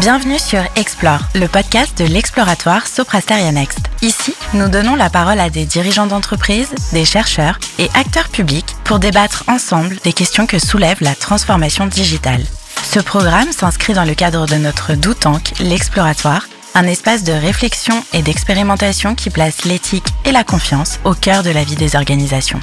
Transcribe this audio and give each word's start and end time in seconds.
Bienvenue 0.00 0.38
sur 0.38 0.62
Explore, 0.76 1.20
le 1.34 1.46
podcast 1.46 1.98
de 1.98 2.06
l'exploratoire 2.06 2.86
Soprasteria 2.86 3.52
Next. 3.52 3.80
Ici, 4.00 4.34
nous 4.54 4.70
donnons 4.70 4.96
la 4.96 5.10
parole 5.10 5.38
à 5.38 5.50
des 5.50 5.66
dirigeants 5.66 6.06
d'entreprise, 6.06 6.70
des 6.94 7.04
chercheurs 7.04 7.58
et 7.78 7.90
acteurs 7.92 8.30
publics 8.30 8.76
pour 8.84 8.98
débattre 8.98 9.44
ensemble 9.46 9.98
des 10.02 10.14
questions 10.14 10.46
que 10.46 10.58
soulève 10.58 10.96
la 11.02 11.14
transformation 11.14 11.86
digitale. 11.86 12.42
Ce 12.82 12.98
programme 12.98 13.52
s'inscrit 13.52 13.92
dans 13.92 14.06
le 14.06 14.14
cadre 14.14 14.46
de 14.46 14.54
notre 14.54 14.94
Doutank, 14.94 15.52
l'exploratoire, 15.60 16.48
un 16.74 16.84
espace 16.84 17.22
de 17.22 17.32
réflexion 17.32 18.02
et 18.14 18.22
d'expérimentation 18.22 19.14
qui 19.14 19.28
place 19.28 19.66
l'éthique 19.66 20.08
et 20.24 20.32
la 20.32 20.44
confiance 20.44 20.98
au 21.04 21.12
cœur 21.12 21.42
de 21.42 21.50
la 21.50 21.62
vie 21.62 21.76
des 21.76 21.94
organisations. 21.94 22.60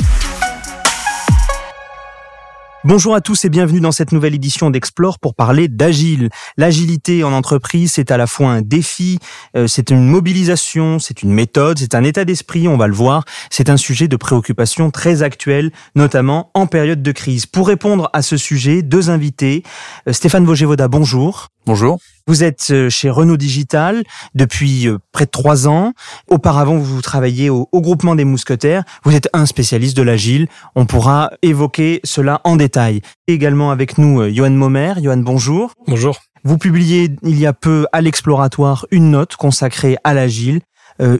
Bonjour 2.88 3.16
à 3.16 3.20
tous 3.20 3.44
et 3.44 3.50
bienvenue 3.50 3.82
dans 3.82 3.92
cette 3.92 4.14
nouvelle 4.14 4.34
édition 4.34 4.70
d'Explore 4.70 5.20
pour 5.20 5.36
parler 5.36 5.68
d'agile. 5.68 6.30
L'agilité 6.56 7.22
en 7.26 7.34
entreprise, 7.34 7.92
c'est 7.92 8.12
à 8.12 8.18
la 8.18 8.28
fois 8.28 8.48
un 8.48 8.62
défi, 8.62 9.20
euh, 9.58 9.68
c'est 9.68 9.90
une 9.90 10.08
mobilisation, 10.08 10.98
c'est 10.98 11.22
une 11.22 11.34
méthode, 11.34 11.80
c'est 11.80 11.96
un 11.96 12.06
état 12.06 12.24
d'esprit, 12.24 12.70
on 12.70 12.78
va 12.78 12.88
le 12.88 12.94
voir. 12.94 13.26
C'est 13.50 13.70
un 13.70 13.76
sujet 13.76 14.08
de 14.08 14.16
préoccupation 14.16 14.90
très 14.90 15.22
actuel, 15.22 15.74
notamment 15.96 16.50
en 16.54 16.66
période 16.66 17.04
de 17.04 17.12
crise. 17.12 17.46
Pour 17.46 17.68
répondre 17.68 18.10
à 18.14 18.22
ce 18.22 18.38
sujet, 18.38 18.84
deux 18.84 19.10
invités. 19.10 19.64
Euh, 20.08 20.14
Stéphane 20.14 20.46
Vogévoda, 20.46 20.88
bonjour. 20.88 21.50
Bonjour. 21.68 22.00
Vous 22.28 22.46
êtes 22.46 22.70
euh, 22.72 22.90
chez 22.90 23.10
Renault 23.10 23.36
Digital 23.36 24.06
depuis 24.34 24.88
euh, 24.88 25.00
près 25.12 25.26
de 25.26 25.32
trois 25.32 25.68
ans. 25.68 25.92
Auparavant, 26.30 26.78
vous 26.78 27.02
travailliez 27.02 27.50
au, 27.50 27.68
groupement 27.74 28.16
des 28.16 28.24
mousquetaires. 28.24 28.86
Vous 29.04 29.14
êtes 29.14 29.28
un 29.34 29.46
spécialiste 29.46 29.98
de 29.98 30.02
l'agile. 30.02 30.48
On 30.76 30.86
pourra 30.86 31.30
évoquer 31.42 32.00
cela 32.06 32.40
en 32.46 32.56
détail. 32.56 33.02
également 33.28 33.70
avec 33.70 33.98
nous, 33.98 34.22
euh, 34.22 34.32
Johan 34.34 34.52
Momer. 34.52 34.94
Johan, 35.04 35.18
bonjour. 35.18 35.74
Bonjour. 35.90 36.22
Vous 36.46 36.58
publiez 36.58 37.12
il 37.24 37.38
y 37.38 37.46
a 37.46 37.52
peu 37.52 37.86
à 37.92 38.00
l'exploratoire 38.00 38.86
une 38.90 39.12
note 39.12 39.36
consacrée 39.36 39.98
à 40.06 40.14
l'agile 40.14 40.62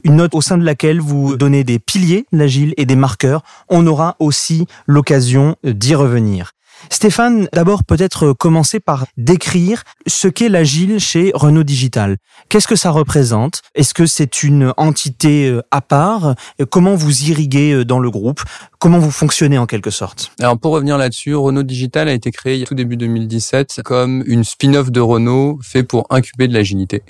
une 0.02 0.16
note 0.16 0.34
au 0.34 0.40
sein 0.40 0.58
de 0.58 0.64
laquelle 0.64 0.98
vous 1.00 1.36
donnez 1.36 1.62
des 1.62 1.78
piliers 1.78 2.26
de 2.32 2.38
l'agile 2.38 2.74
et 2.78 2.84
des 2.84 2.96
marqueurs. 2.96 3.42
On 3.68 3.86
aura 3.86 4.16
aussi 4.18 4.66
l'occasion 4.88 5.54
d'y 5.62 5.94
revenir. 5.94 6.50
Stéphane, 6.90 7.48
d'abord 7.52 7.84
peut-être 7.84 8.32
commencer 8.32 8.80
par 8.80 9.06
décrire 9.16 9.84
ce 10.06 10.28
qu'est 10.28 10.48
l'agile 10.48 10.98
chez 10.98 11.32
Renault 11.34 11.64
Digital. 11.64 12.16
Qu'est-ce 12.48 12.68
que 12.68 12.76
ça 12.76 12.90
représente? 12.90 13.62
Est-ce 13.74 13.94
que 13.94 14.06
c'est 14.06 14.42
une 14.42 14.72
entité 14.76 15.48
euh, 15.48 15.62
à 15.70 15.80
part? 15.80 16.34
Comment 16.70 16.94
vous 16.94 17.24
irriguez 17.24 17.72
euh, 17.72 17.84
dans 17.84 17.98
le 17.98 18.10
groupe? 18.10 18.42
Comment 18.78 18.98
vous 18.98 19.10
fonctionnez 19.10 19.58
en 19.58 19.66
quelque 19.66 19.90
sorte? 19.90 20.32
Alors 20.40 20.58
pour 20.58 20.72
revenir 20.72 20.98
là-dessus, 20.98 21.34
Renault 21.34 21.62
Digital 21.62 22.08
a 22.08 22.12
été 22.12 22.30
créé 22.30 22.64
tout 22.64 22.74
début 22.74 22.96
2017 22.96 23.80
comme 23.84 24.22
une 24.26 24.44
spin-off 24.44 24.90
de 24.90 25.00
Renault 25.00 25.58
fait 25.62 25.82
pour 25.82 26.06
incuber 26.10 26.48
de 26.48 26.54
l'agilité 26.54 27.02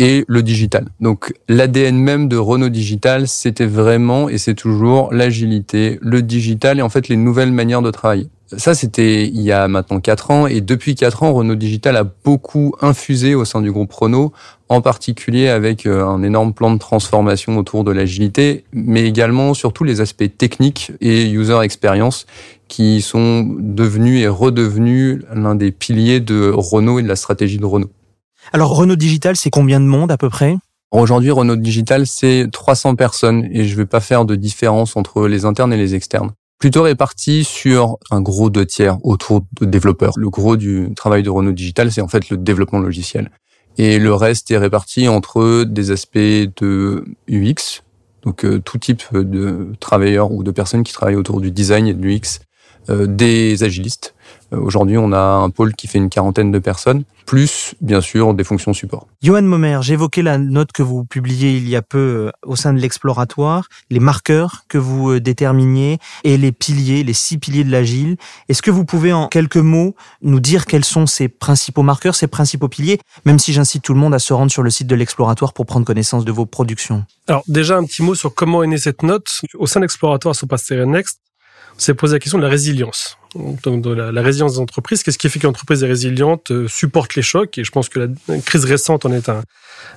et 0.00 0.24
le 0.26 0.42
digital. 0.42 0.86
Donc 1.00 1.34
l'ADN 1.48 1.96
même 1.96 2.28
de 2.28 2.36
Renault 2.36 2.70
Digital, 2.70 3.28
c'était 3.28 3.66
vraiment 3.66 4.28
et 4.28 4.38
c'est 4.38 4.54
toujours 4.54 5.12
l'agilité, 5.12 5.98
le 6.00 6.22
digital 6.22 6.78
et 6.78 6.82
en 6.82 6.88
fait 6.88 7.08
les 7.08 7.16
nouvelles 7.16 7.52
manières 7.52 7.82
de 7.82 7.90
travailler. 7.90 8.28
Ça, 8.56 8.74
c'était 8.74 9.26
il 9.26 9.40
y 9.42 9.52
a 9.52 9.68
maintenant 9.68 10.00
quatre 10.00 10.30
ans. 10.30 10.46
Et 10.46 10.60
depuis 10.60 10.96
quatre 10.96 11.22
ans, 11.22 11.32
Renault 11.32 11.54
Digital 11.54 11.96
a 11.96 12.04
beaucoup 12.04 12.74
infusé 12.80 13.34
au 13.34 13.44
sein 13.44 13.60
du 13.60 13.70
groupe 13.70 13.92
Renault, 13.92 14.32
en 14.68 14.80
particulier 14.80 15.48
avec 15.48 15.86
euh, 15.86 16.04
un 16.04 16.22
énorme 16.22 16.52
plan 16.52 16.72
de 16.72 16.78
transformation 16.78 17.58
autour 17.58 17.84
de 17.84 17.92
l'agilité, 17.92 18.64
mais 18.72 19.04
également 19.04 19.54
surtout 19.54 19.84
les 19.84 20.00
aspects 20.00 20.30
techniques 20.36 20.92
et 21.00 21.30
user 21.30 21.60
experience 21.62 22.26
qui 22.66 23.02
sont 23.02 23.56
devenus 23.58 24.22
et 24.22 24.28
redevenus 24.28 25.22
l'un 25.32 25.54
des 25.54 25.70
piliers 25.70 26.20
de 26.20 26.50
Renault 26.52 26.98
et 26.98 27.02
de 27.02 27.08
la 27.08 27.16
stratégie 27.16 27.58
de 27.58 27.66
Renault. 27.66 27.90
Alors 28.52 28.74
Renault 28.74 28.96
Digital, 28.96 29.36
c'est 29.36 29.50
combien 29.50 29.80
de 29.80 29.86
monde 29.86 30.10
à 30.10 30.16
peu 30.16 30.28
près? 30.28 30.56
Aujourd'hui, 30.90 31.30
Renault 31.30 31.56
Digital, 31.56 32.06
c'est 32.06 32.48
300 32.50 32.96
personnes 32.96 33.48
et 33.52 33.64
je 33.64 33.72
ne 33.72 33.76
vais 33.76 33.86
pas 33.86 34.00
faire 34.00 34.24
de 34.24 34.34
différence 34.34 34.96
entre 34.96 35.28
les 35.28 35.44
internes 35.44 35.72
et 35.72 35.76
les 35.76 35.94
externes 35.94 36.32
plutôt 36.60 36.82
réparti 36.82 37.42
sur 37.42 37.96
un 38.10 38.20
gros 38.20 38.50
deux 38.50 38.66
tiers 38.66 38.98
autour 39.02 39.42
de 39.60 39.66
développeurs. 39.66 40.12
Le 40.16 40.28
gros 40.28 40.56
du 40.56 40.92
travail 40.94 41.24
de 41.24 41.30
Renault 41.30 41.52
Digital, 41.52 41.90
c'est 41.90 42.02
en 42.02 42.08
fait 42.08 42.28
le 42.28 42.36
développement 42.36 42.78
logiciel. 42.78 43.30
Et 43.78 43.98
le 43.98 44.14
reste 44.14 44.50
est 44.50 44.58
réparti 44.58 45.08
entre 45.08 45.64
des 45.64 45.90
aspects 45.90 46.18
de 46.18 47.04
UX, 47.28 47.82
donc 48.22 48.44
euh, 48.44 48.60
tout 48.60 48.76
type 48.76 49.02
de 49.12 49.72
travailleurs 49.80 50.32
ou 50.32 50.42
de 50.42 50.50
personnes 50.50 50.84
qui 50.84 50.92
travaillent 50.92 51.16
autour 51.16 51.40
du 51.40 51.50
design 51.50 51.86
et 51.86 51.94
de 51.94 52.02
l'UX, 52.02 52.40
euh, 52.90 53.06
des 53.06 53.64
agilistes, 53.64 54.14
aujourd'hui, 54.52 54.98
on 54.98 55.12
a 55.12 55.18
un 55.18 55.50
pôle 55.50 55.74
qui 55.74 55.86
fait 55.86 55.98
une 55.98 56.08
quarantaine 56.08 56.50
de 56.50 56.58
personnes, 56.58 57.04
plus 57.26 57.74
bien 57.80 58.00
sûr 58.00 58.34
des 58.34 58.44
fonctions 58.44 58.72
support. 58.72 59.06
Johan 59.22 59.42
Momer, 59.42 59.78
j'évoquais 59.82 60.22
la 60.22 60.38
note 60.38 60.72
que 60.72 60.82
vous 60.82 61.04
publiez 61.04 61.56
il 61.56 61.68
y 61.68 61.76
a 61.76 61.82
peu 61.82 61.98
euh, 61.98 62.30
au 62.44 62.56
sein 62.56 62.72
de 62.72 62.78
l'exploratoire, 62.78 63.68
les 63.90 64.00
marqueurs 64.00 64.64
que 64.68 64.78
vous 64.78 65.10
euh, 65.10 65.20
déterminiez 65.20 65.98
et 66.24 66.36
les 66.36 66.52
piliers, 66.52 67.04
les 67.04 67.12
six 67.12 67.38
piliers 67.38 67.64
de 67.64 67.70
l'agile. 67.70 68.16
Est-ce 68.48 68.62
que 68.62 68.70
vous 68.70 68.84
pouvez 68.84 69.12
en 69.12 69.28
quelques 69.28 69.56
mots 69.56 69.94
nous 70.22 70.40
dire 70.40 70.66
quels 70.66 70.84
sont 70.84 71.06
ces 71.06 71.28
principaux 71.28 71.82
marqueurs, 71.82 72.14
ces 72.14 72.26
principaux 72.26 72.68
piliers, 72.68 72.98
même 73.24 73.38
si 73.38 73.52
j'incite 73.52 73.82
tout 73.82 73.94
le 73.94 74.00
monde 74.00 74.14
à 74.14 74.18
se 74.18 74.32
rendre 74.32 74.50
sur 74.50 74.62
le 74.62 74.70
site 74.70 74.86
de 74.86 74.94
l'exploratoire 74.94 75.52
pour 75.52 75.66
prendre 75.66 75.86
connaissance 75.86 76.24
de 76.24 76.32
vos 76.32 76.46
productions? 76.46 77.04
Alors 77.28 77.44
déjà 77.46 77.76
un 77.76 77.84
petit 77.84 78.02
mot 78.02 78.14
sur 78.14 78.34
comment 78.34 78.62
est 78.62 78.66
née 78.66 78.78
cette 78.78 79.02
note. 79.02 79.28
Au 79.54 79.66
sein 79.66 79.80
de 79.80 79.84
l'exploratoire 79.84 80.34
sur 80.34 80.48
Pasteur 80.48 80.84
Next, 80.86 81.20
s'est 81.82 81.94
posé 81.94 82.14
la 82.14 82.18
question 82.18 82.38
de 82.38 82.44
la 82.44 82.50
résilience 82.50 83.16
donc 83.34 83.82
de 83.82 83.90
la, 83.90 84.22
résilience 84.22 84.54
des 84.54 84.58
entreprises. 84.58 85.02
Qu'est-ce 85.02 85.18
qui 85.18 85.28
fait 85.28 85.38
qu'une 85.38 85.50
entreprise 85.50 85.82
est 85.82 85.86
résiliente, 85.86 86.50
euh, 86.50 86.68
supporte 86.68 87.14
les 87.14 87.22
chocs 87.22 87.56
Et 87.58 87.64
je 87.64 87.70
pense 87.70 87.88
que 87.88 88.00
la 88.00 88.38
crise 88.40 88.64
récente 88.64 89.04
en 89.04 89.12
est 89.12 89.28
un, 89.28 89.42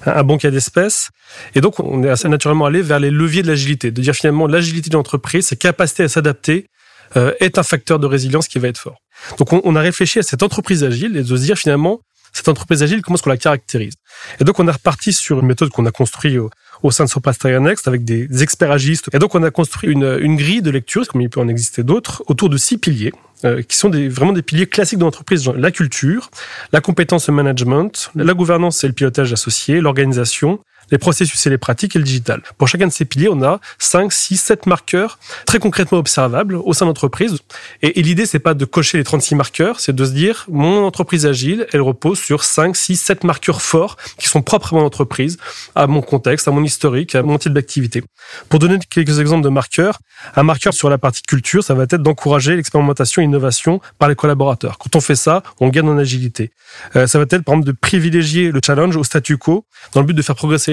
un 0.05 0.23
bon 0.23 0.37
cas 0.37 0.51
d'espèce. 0.51 1.09
Et 1.55 1.61
donc, 1.61 1.79
on 1.79 2.03
est 2.03 2.09
assez 2.09 2.27
naturellement 2.29 2.65
allé 2.65 2.81
vers 2.81 2.99
les 2.99 3.09
leviers 3.09 3.41
de 3.41 3.47
l'agilité, 3.47 3.91
de 3.91 4.01
dire 4.01 4.13
finalement 4.13 4.47
l'agilité 4.47 4.89
de 4.89 4.95
l'entreprise, 4.95 5.47
sa 5.47 5.55
capacité 5.55 6.03
à 6.03 6.09
s'adapter, 6.09 6.67
euh, 7.15 7.33
est 7.39 7.57
un 7.57 7.63
facteur 7.63 7.99
de 7.99 8.07
résilience 8.07 8.47
qui 8.47 8.59
va 8.59 8.67
être 8.67 8.77
fort. 8.77 8.97
Donc, 9.37 9.53
on, 9.53 9.61
on, 9.63 9.75
a 9.75 9.81
réfléchi 9.81 10.19
à 10.19 10.23
cette 10.23 10.43
entreprise 10.43 10.83
agile 10.83 11.17
et 11.17 11.23
de 11.23 11.35
se 11.35 11.41
dire 11.41 11.57
finalement, 11.57 12.01
cette 12.33 12.47
entreprise 12.47 12.81
agile, 12.81 13.01
comment 13.01 13.15
est-ce 13.15 13.23
qu'on 13.23 13.29
la 13.29 13.37
caractérise? 13.37 13.93
Et 14.39 14.43
donc, 14.43 14.59
on 14.59 14.67
est 14.67 14.71
reparti 14.71 15.13
sur 15.13 15.39
une 15.39 15.45
méthode 15.45 15.69
qu'on 15.69 15.85
a 15.85 15.91
construite 15.91 16.39
au 16.83 16.91
sein 16.91 17.05
de 17.05 17.09
Soprasteria 17.09 17.59
Next 17.59 17.87
avec 17.87 18.03
des 18.03 18.43
experts 18.43 18.71
agilistes. 18.71 19.09
Et 19.13 19.19
donc, 19.19 19.33
on 19.35 19.41
a 19.43 19.49
construit 19.51 19.89
une, 19.89 20.19
une 20.21 20.35
grille 20.35 20.61
de 20.61 20.69
lecture, 20.69 21.07
comme 21.07 21.21
il 21.21 21.29
peut 21.29 21.39
en 21.39 21.47
exister 21.47 21.83
d'autres, 21.83 22.23
autour 22.27 22.49
de 22.49 22.57
six 22.57 22.77
piliers, 22.77 23.13
euh, 23.45 23.61
qui 23.61 23.77
sont 23.77 23.89
des, 23.89 24.09
vraiment 24.09 24.33
des 24.33 24.41
piliers 24.41 24.67
classiques 24.67 24.99
de 24.99 25.03
l'entreprise, 25.03 25.47
la 25.47 25.71
culture, 25.71 26.29
la 26.71 26.81
compétence 26.81 27.29
management, 27.29 28.11
la 28.15 28.33
gouvernance 28.33 28.83
et 28.83 28.87
le 28.87 28.93
pilotage 28.93 29.33
associé, 29.33 29.81
l'organisation, 29.81 30.59
les 30.91 30.97
processus 30.97 31.45
et 31.45 31.49
les 31.49 31.57
pratiques 31.57 31.95
et 31.95 31.99
le 31.99 32.05
digital. 32.05 32.41
Pour 32.57 32.67
chacun 32.67 32.87
de 32.87 32.91
ces 32.91 33.05
piliers, 33.05 33.29
on 33.29 33.41
a 33.43 33.59
5, 33.79 34.11
6, 34.11 34.37
7 34.37 34.65
marqueurs 34.65 35.19
très 35.45 35.59
concrètement 35.59 35.97
observables 35.97 36.55
au 36.55 36.73
sein 36.73 36.85
de 36.85 36.89
l'entreprise. 36.89 37.37
Et, 37.81 37.99
et 37.99 38.03
l'idée, 38.03 38.25
c'est 38.25 38.39
pas 38.39 38.53
de 38.53 38.65
cocher 38.65 38.97
les 38.97 39.03
36 39.03 39.35
marqueurs, 39.35 39.79
c'est 39.79 39.95
de 39.95 40.05
se 40.05 40.11
dire, 40.11 40.45
mon 40.49 40.85
entreprise 40.85 41.25
agile, 41.25 41.67
elle 41.73 41.81
repose 41.81 42.19
sur 42.19 42.43
5, 42.43 42.75
6, 42.75 42.97
7 42.97 43.23
marqueurs 43.23 43.61
forts 43.61 43.97
qui 44.17 44.27
sont 44.27 44.41
propres 44.41 44.73
à 44.73 44.77
mon 44.77 44.85
entreprise, 44.85 45.37
à 45.75 45.87
mon 45.87 46.01
contexte, 46.01 46.47
à 46.47 46.51
mon 46.51 46.63
historique, 46.63 47.15
à 47.15 47.23
mon 47.23 47.37
type 47.37 47.53
d'activité. 47.53 48.03
Pour 48.49 48.59
donner 48.59 48.77
quelques 48.89 49.19
exemples 49.19 49.43
de 49.43 49.49
marqueurs, 49.49 49.99
un 50.35 50.43
marqueur 50.43 50.73
sur 50.73 50.89
la 50.89 50.97
partie 50.97 51.21
culture, 51.21 51.63
ça 51.63 51.73
va 51.73 51.83
être 51.83 51.95
d'encourager 51.95 52.55
l'expérimentation 52.55 53.21
et 53.21 53.25
l'innovation 53.25 53.81
par 53.99 54.09
les 54.09 54.15
collaborateurs. 54.15 54.77
Quand 54.77 54.95
on 54.95 55.01
fait 55.01 55.15
ça, 55.15 55.43
on 55.59 55.69
gagne 55.69 55.89
en 55.89 55.97
agilité. 55.97 56.51
Euh, 56.95 57.07
ça 57.07 57.17
va 57.17 57.23
être, 57.23 57.43
par 57.43 57.55
exemple, 57.55 57.67
de 57.67 57.71
privilégier 57.71 58.51
le 58.51 58.59
challenge 58.65 58.95
au 58.95 59.03
statu 59.03 59.37
quo 59.37 59.65
dans 59.93 60.01
le 60.01 60.07
but 60.07 60.13
de 60.13 60.21
faire 60.21 60.35
progresser 60.35 60.72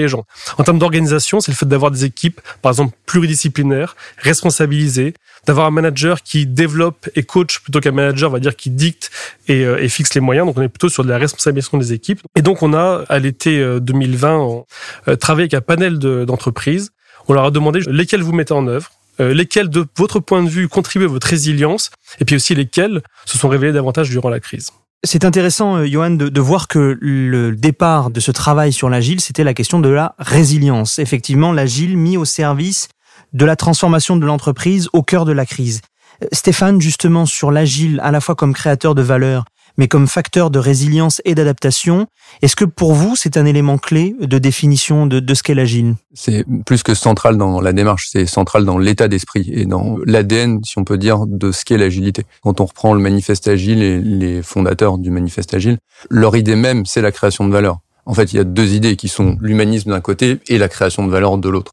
En 0.57 0.63
termes 0.63 0.79
d'organisation, 0.79 1.39
c'est 1.39 1.51
le 1.51 1.57
fait 1.57 1.65
d'avoir 1.65 1.91
des 1.91 2.05
équipes, 2.05 2.41
par 2.61 2.71
exemple, 2.71 2.95
pluridisciplinaires, 3.05 3.95
responsabilisées, 4.17 5.13
d'avoir 5.45 5.67
un 5.67 5.71
manager 5.71 6.21
qui 6.21 6.45
développe 6.45 7.09
et 7.15 7.23
coach 7.23 7.59
plutôt 7.59 7.79
qu'un 7.79 7.91
manager, 7.91 8.29
on 8.29 8.33
va 8.33 8.39
dire, 8.39 8.55
qui 8.55 8.69
dicte 8.69 9.11
et, 9.47 9.65
euh, 9.65 9.81
et, 9.81 9.89
fixe 9.89 10.13
les 10.13 10.21
moyens. 10.21 10.45
Donc, 10.45 10.57
on 10.57 10.61
est 10.61 10.69
plutôt 10.69 10.89
sur 10.89 11.03
de 11.03 11.09
la 11.09 11.17
responsabilisation 11.17 11.77
des 11.77 11.93
équipes. 11.93 12.21
Et 12.35 12.41
donc, 12.41 12.61
on 12.61 12.73
a, 12.73 13.03
à 13.09 13.19
l'été 13.19 13.63
2020, 13.79 14.65
euh, 15.07 15.15
travaillé 15.15 15.43
avec 15.43 15.53
un 15.53 15.61
panel 15.61 15.97
d'entreprises. 15.99 16.91
on 17.27 17.33
leur 17.33 17.45
a 17.45 17.51
demandé 17.51 17.79
lesquelles 17.87 18.23
vous 18.23 18.33
mettez 18.33 18.53
en 18.53 18.67
œuvre, 18.67 18.91
euh, 19.19 19.33
lesquelles, 19.33 19.69
de 19.69 19.85
votre 19.97 20.19
point 20.19 20.43
de 20.43 20.49
vue, 20.49 20.67
contribuent 20.67 21.05
à 21.05 21.09
votre 21.09 21.27
résilience, 21.27 21.91
et 22.19 22.25
puis 22.25 22.35
aussi 22.35 22.55
lesquelles 22.55 23.01
se 23.25 23.37
sont 23.37 23.49
révélées 23.49 23.73
davantage 23.73 24.09
durant 24.09 24.29
la 24.29 24.39
crise. 24.39 24.71
C'est 25.03 25.25
intéressant, 25.25 25.77
euh, 25.77 25.87
Johan, 25.87 26.11
de, 26.11 26.29
de, 26.29 26.41
voir 26.41 26.67
que 26.67 26.95
le 27.01 27.55
départ 27.55 28.11
de 28.11 28.19
ce 28.19 28.29
travail 28.29 28.71
sur 28.71 28.87
l'agile, 28.87 29.19
c'était 29.19 29.43
la 29.43 29.55
question 29.55 29.79
de 29.79 29.89
la 29.89 30.13
résilience. 30.19 30.99
Effectivement, 30.99 31.51
l'agile 31.53 31.97
mis 31.97 32.17
au 32.17 32.25
service 32.25 32.87
de 33.33 33.45
la 33.45 33.55
transformation 33.55 34.15
de 34.15 34.25
l'entreprise 34.27 34.89
au 34.93 35.01
cœur 35.01 35.25
de 35.25 35.31
la 35.31 35.47
crise. 35.47 35.81
Euh, 36.23 36.27
Stéphane, 36.31 36.79
justement, 36.79 37.25
sur 37.25 37.49
l'agile, 37.49 37.99
à 38.03 38.11
la 38.11 38.21
fois 38.21 38.35
comme 38.35 38.53
créateur 38.53 38.93
de 38.93 39.01
valeur, 39.01 39.45
mais 39.77 39.87
comme 39.87 40.07
facteur 40.07 40.51
de 40.51 40.59
résilience 40.59 41.21
et 41.25 41.35
d'adaptation. 41.35 42.07
Est-ce 42.41 42.55
que 42.55 42.65
pour 42.65 42.93
vous, 42.93 43.15
c'est 43.15 43.37
un 43.37 43.45
élément 43.45 43.77
clé 43.77 44.15
de 44.19 44.37
définition 44.37 45.07
de, 45.07 45.33
ce 45.33 45.43
qu'est 45.43 45.55
l'agile? 45.55 45.95
C'est 46.13 46.45
plus 46.65 46.83
que 46.83 46.93
central 46.93 47.37
dans 47.37 47.61
la 47.61 47.73
démarche, 47.73 48.09
c'est 48.11 48.25
central 48.25 48.65
dans 48.65 48.77
l'état 48.77 49.07
d'esprit 49.07 49.49
et 49.53 49.65
dans 49.65 49.97
l'ADN, 50.05 50.63
si 50.63 50.77
on 50.77 50.83
peut 50.83 50.97
dire, 50.97 51.25
de 51.27 51.51
ce 51.51 51.65
qu'est 51.65 51.77
l'agilité. 51.77 52.25
Quand 52.41 52.61
on 52.61 52.65
reprend 52.65 52.93
le 52.93 52.99
manifeste 52.99 53.47
agile 53.47 53.81
et 53.81 53.99
les 54.01 54.41
fondateurs 54.41 54.97
du 54.97 55.11
manifeste 55.11 55.53
agile, 55.53 55.77
leur 56.09 56.35
idée 56.35 56.55
même, 56.55 56.85
c'est 56.85 57.01
la 57.01 57.11
création 57.11 57.47
de 57.47 57.51
valeur. 57.51 57.79
En 58.05 58.13
fait, 58.13 58.33
il 58.33 58.37
y 58.37 58.39
a 58.39 58.43
deux 58.43 58.73
idées 58.73 58.95
qui 58.95 59.07
sont 59.07 59.37
l'humanisme 59.41 59.91
d'un 59.91 60.01
côté 60.01 60.39
et 60.47 60.57
la 60.57 60.69
création 60.69 61.05
de 61.05 61.11
valeur 61.11 61.37
de 61.37 61.49
l'autre. 61.49 61.71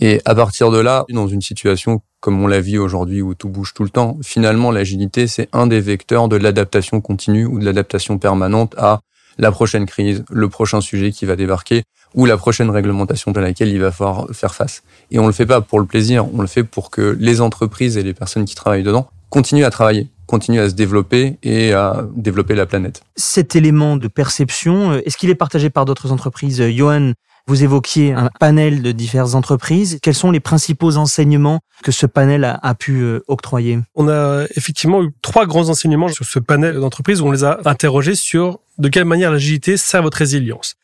Et 0.00 0.20
à 0.24 0.34
partir 0.34 0.70
de 0.70 0.78
là, 0.78 1.04
dans 1.10 1.28
une 1.28 1.42
situation 1.42 2.00
comme 2.20 2.42
on 2.42 2.46
la 2.46 2.60
vit 2.60 2.78
aujourd'hui 2.78 3.22
où 3.22 3.34
tout 3.34 3.48
bouge 3.48 3.74
tout 3.74 3.84
le 3.84 3.90
temps, 3.90 4.18
finalement 4.22 4.70
l'agilité 4.70 5.26
c'est 5.26 5.48
un 5.52 5.66
des 5.66 5.80
vecteurs 5.80 6.28
de 6.28 6.36
l'adaptation 6.36 7.00
continue 7.00 7.46
ou 7.46 7.58
de 7.58 7.64
l'adaptation 7.64 8.18
permanente 8.18 8.74
à 8.76 9.00
la 9.38 9.52
prochaine 9.52 9.86
crise, 9.86 10.24
le 10.30 10.48
prochain 10.48 10.80
sujet 10.80 11.12
qui 11.12 11.24
va 11.26 11.36
débarquer 11.36 11.84
ou 12.14 12.26
la 12.26 12.36
prochaine 12.36 12.70
réglementation 12.70 13.32
à 13.32 13.40
laquelle 13.40 13.68
il 13.68 13.80
va 13.80 13.92
falloir 13.92 14.26
faire 14.32 14.54
face. 14.54 14.82
Et 15.10 15.18
on 15.18 15.26
le 15.26 15.32
fait 15.32 15.46
pas 15.46 15.60
pour 15.60 15.78
le 15.78 15.86
plaisir, 15.86 16.26
on 16.34 16.40
le 16.40 16.46
fait 16.46 16.64
pour 16.64 16.90
que 16.90 17.16
les 17.20 17.40
entreprises 17.40 17.96
et 17.96 18.02
les 18.02 18.14
personnes 18.14 18.44
qui 18.44 18.54
travaillent 18.54 18.82
dedans 18.82 19.08
continuent 19.30 19.64
à 19.64 19.70
travailler, 19.70 20.08
continuent 20.26 20.60
à 20.60 20.70
se 20.70 20.74
développer 20.74 21.38
et 21.42 21.72
à 21.72 22.06
développer 22.16 22.54
la 22.54 22.66
planète. 22.66 23.02
Cet 23.16 23.56
élément 23.56 23.96
de 23.96 24.08
perception, 24.08 24.92
euh, 24.92 25.00
est-ce 25.04 25.18
qu'il 25.18 25.30
est 25.30 25.34
partagé 25.34 25.70
par 25.70 25.84
d'autres 25.84 26.12
entreprises 26.12 26.60
euh, 26.60 26.70
Johan, 26.70 27.12
vous 27.48 27.64
évoquiez 27.64 28.12
un 28.12 28.28
panel 28.38 28.82
de 28.82 28.92
diverses 28.92 29.34
entreprises. 29.34 29.98
Quels 30.02 30.14
sont 30.14 30.30
les 30.30 30.38
principaux 30.38 30.96
enseignements 30.98 31.60
que 31.82 31.90
ce 31.90 32.04
panel 32.04 32.44
a, 32.44 32.74
pu 32.74 33.00
euh, 33.00 33.24
octroyer? 33.26 33.78
On 33.94 34.08
a 34.08 34.44
effectivement 34.54 35.02
eu 35.02 35.10
trois 35.22 35.46
grands 35.46 35.70
enseignements 35.70 36.08
sur 36.08 36.26
ce 36.26 36.38
panel 36.38 36.78
d'entreprises 36.78 37.22
où 37.22 37.26
on 37.26 37.32
les 37.32 37.44
a 37.44 37.58
interrogés 37.64 38.14
sur 38.14 38.60
de 38.76 38.88
quelle 38.88 39.06
manière 39.06 39.32
l'agilité 39.32 39.78
sert 39.78 40.02
votre 40.02 40.18
résilience. 40.18 40.74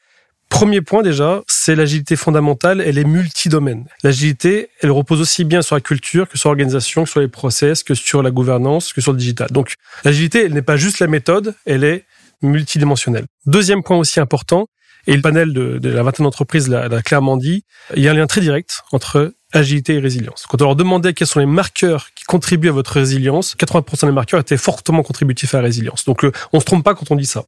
Premier 0.48 0.80
point 0.80 1.02
déjà, 1.02 1.42
c'est 1.48 1.74
l'agilité 1.74 2.16
fondamentale, 2.16 2.80
elle 2.80 2.96
est 2.96 3.04
multidomaine. 3.04 3.86
L'agilité, 4.02 4.70
elle 4.80 4.90
repose 4.90 5.20
aussi 5.20 5.44
bien 5.44 5.62
sur 5.62 5.74
la 5.74 5.80
culture 5.80 6.28
que 6.28 6.38
sur 6.38 6.48
l'organisation, 6.48 7.04
que 7.04 7.10
sur 7.10 7.20
les 7.20 7.28
process, 7.28 7.82
que 7.82 7.94
sur 7.94 8.22
la 8.22 8.30
gouvernance, 8.30 8.92
que 8.92 9.00
sur 9.00 9.12
le 9.12 9.18
digital. 9.18 9.48
Donc 9.50 9.74
l'agilité, 10.04 10.44
elle 10.44 10.54
n'est 10.54 10.62
pas 10.62 10.76
juste 10.76 10.98
la 10.98 11.08
méthode, 11.08 11.54
elle 11.66 11.84
est 11.84 12.04
multidimensionnelle. 12.40 13.26
Deuxième 13.46 13.82
point 13.82 13.96
aussi 13.96 14.20
important, 14.20 14.68
et 15.06 15.16
le 15.16 15.22
panel 15.22 15.52
de, 15.52 15.78
de 15.78 15.88
la 15.90 16.02
vingtaine 16.02 16.24
d'entreprises 16.24 16.68
l'a 16.68 17.02
clairement 17.02 17.36
dit, 17.36 17.64
il 17.96 18.02
y 18.02 18.08
a 18.08 18.12
un 18.12 18.14
lien 18.14 18.26
très 18.26 18.40
direct 18.40 18.82
entre 18.92 19.34
agilité 19.52 19.94
et 19.94 19.98
résilience. 20.00 20.46
Quand 20.48 20.60
on 20.62 20.64
leur 20.64 20.76
demandait 20.76 21.14
quels 21.14 21.26
sont 21.26 21.38
les 21.38 21.46
marqueurs 21.46 22.08
qui 22.14 22.24
contribuent 22.24 22.70
à 22.70 22.72
votre 22.72 22.92
résilience, 22.92 23.56
80% 23.56 24.06
des 24.06 24.12
marqueurs 24.12 24.40
étaient 24.40 24.56
fortement 24.56 25.02
contributifs 25.02 25.54
à 25.54 25.58
la 25.58 25.64
résilience. 25.64 26.04
Donc 26.04 26.26
on 26.52 26.60
se 26.60 26.64
trompe 26.64 26.84
pas 26.84 26.94
quand 26.94 27.10
on 27.10 27.16
dit 27.16 27.26
ça. 27.26 27.44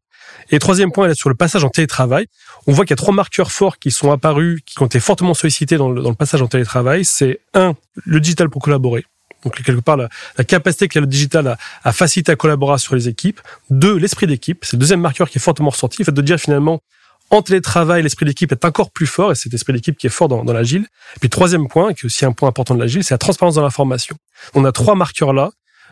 Et 0.50 0.58
troisième 0.58 0.92
point, 0.92 1.12
sur 1.14 1.28
le 1.28 1.34
passage 1.34 1.64
en 1.64 1.70
télétravail, 1.70 2.26
on 2.66 2.72
voit 2.72 2.84
qu'il 2.84 2.92
y 2.92 2.94
a 2.94 2.96
trois 2.96 3.14
marqueurs 3.14 3.50
forts 3.50 3.78
qui 3.78 3.90
sont 3.90 4.12
apparus, 4.12 4.60
qui 4.64 4.80
ont 4.82 4.86
été 4.86 5.00
fortement 5.00 5.34
sollicités 5.34 5.76
dans 5.76 5.90
le, 5.90 6.02
dans 6.02 6.10
le 6.10 6.16
passage 6.16 6.42
en 6.42 6.46
télétravail. 6.46 7.04
C'est 7.04 7.40
un, 7.54 7.74
le 8.04 8.20
digital 8.20 8.48
pour 8.48 8.62
collaborer. 8.62 9.04
Donc 9.44 9.62
quelque 9.62 9.80
part 9.80 9.96
la, 9.96 10.08
la 10.38 10.44
capacité 10.44 10.88
qu'a 10.88 11.00
le 11.00 11.06
digital 11.06 11.46
à, 11.46 11.58
à, 11.84 11.92
faciliter 11.92 12.32
la 12.32 12.36
collaboration 12.36 12.88
sur 12.88 12.94
les 12.96 13.08
équipes. 13.08 13.40
Deux, 13.70 13.96
l'esprit 13.96 14.26
d'équipe. 14.26 14.64
C'est 14.64 14.74
le 14.74 14.80
deuxième 14.80 15.00
marqueur 15.00 15.28
qui 15.28 15.38
est 15.38 15.40
fortement 15.40 15.70
ressorti. 15.70 15.98
Le 16.00 16.04
fait 16.04 16.12
de 16.12 16.22
dire 16.22 16.38
finalement 16.38 16.80
en 17.30 17.42
télétravail, 17.42 18.02
l'esprit 18.02 18.24
d'équipe 18.26 18.52
est 18.52 18.64
encore 18.64 18.90
plus 18.90 19.06
fort, 19.06 19.32
et 19.32 19.34
c'est 19.34 19.50
l'esprit 19.50 19.72
d'équipe 19.72 19.96
qui 19.96 20.06
est 20.06 20.10
fort 20.10 20.28
dans, 20.28 20.44
dans 20.44 20.52
l'agile. 20.52 20.86
Et 21.16 21.20
puis 21.20 21.28
troisième 21.28 21.68
point, 21.68 21.92
qui 21.92 22.02
est 22.02 22.06
aussi 22.06 22.24
un 22.24 22.32
point 22.32 22.48
important 22.48 22.74
de 22.74 22.80
l'agile, 22.80 23.02
c'est 23.04 23.14
la 23.14 23.18
transparence 23.18 23.56
dans 23.56 23.62
l'information. 23.62 24.16
On 24.54 24.64
a 24.64 24.72
trois 24.72 24.94
marqueurs 24.94 25.32
là 25.32 25.50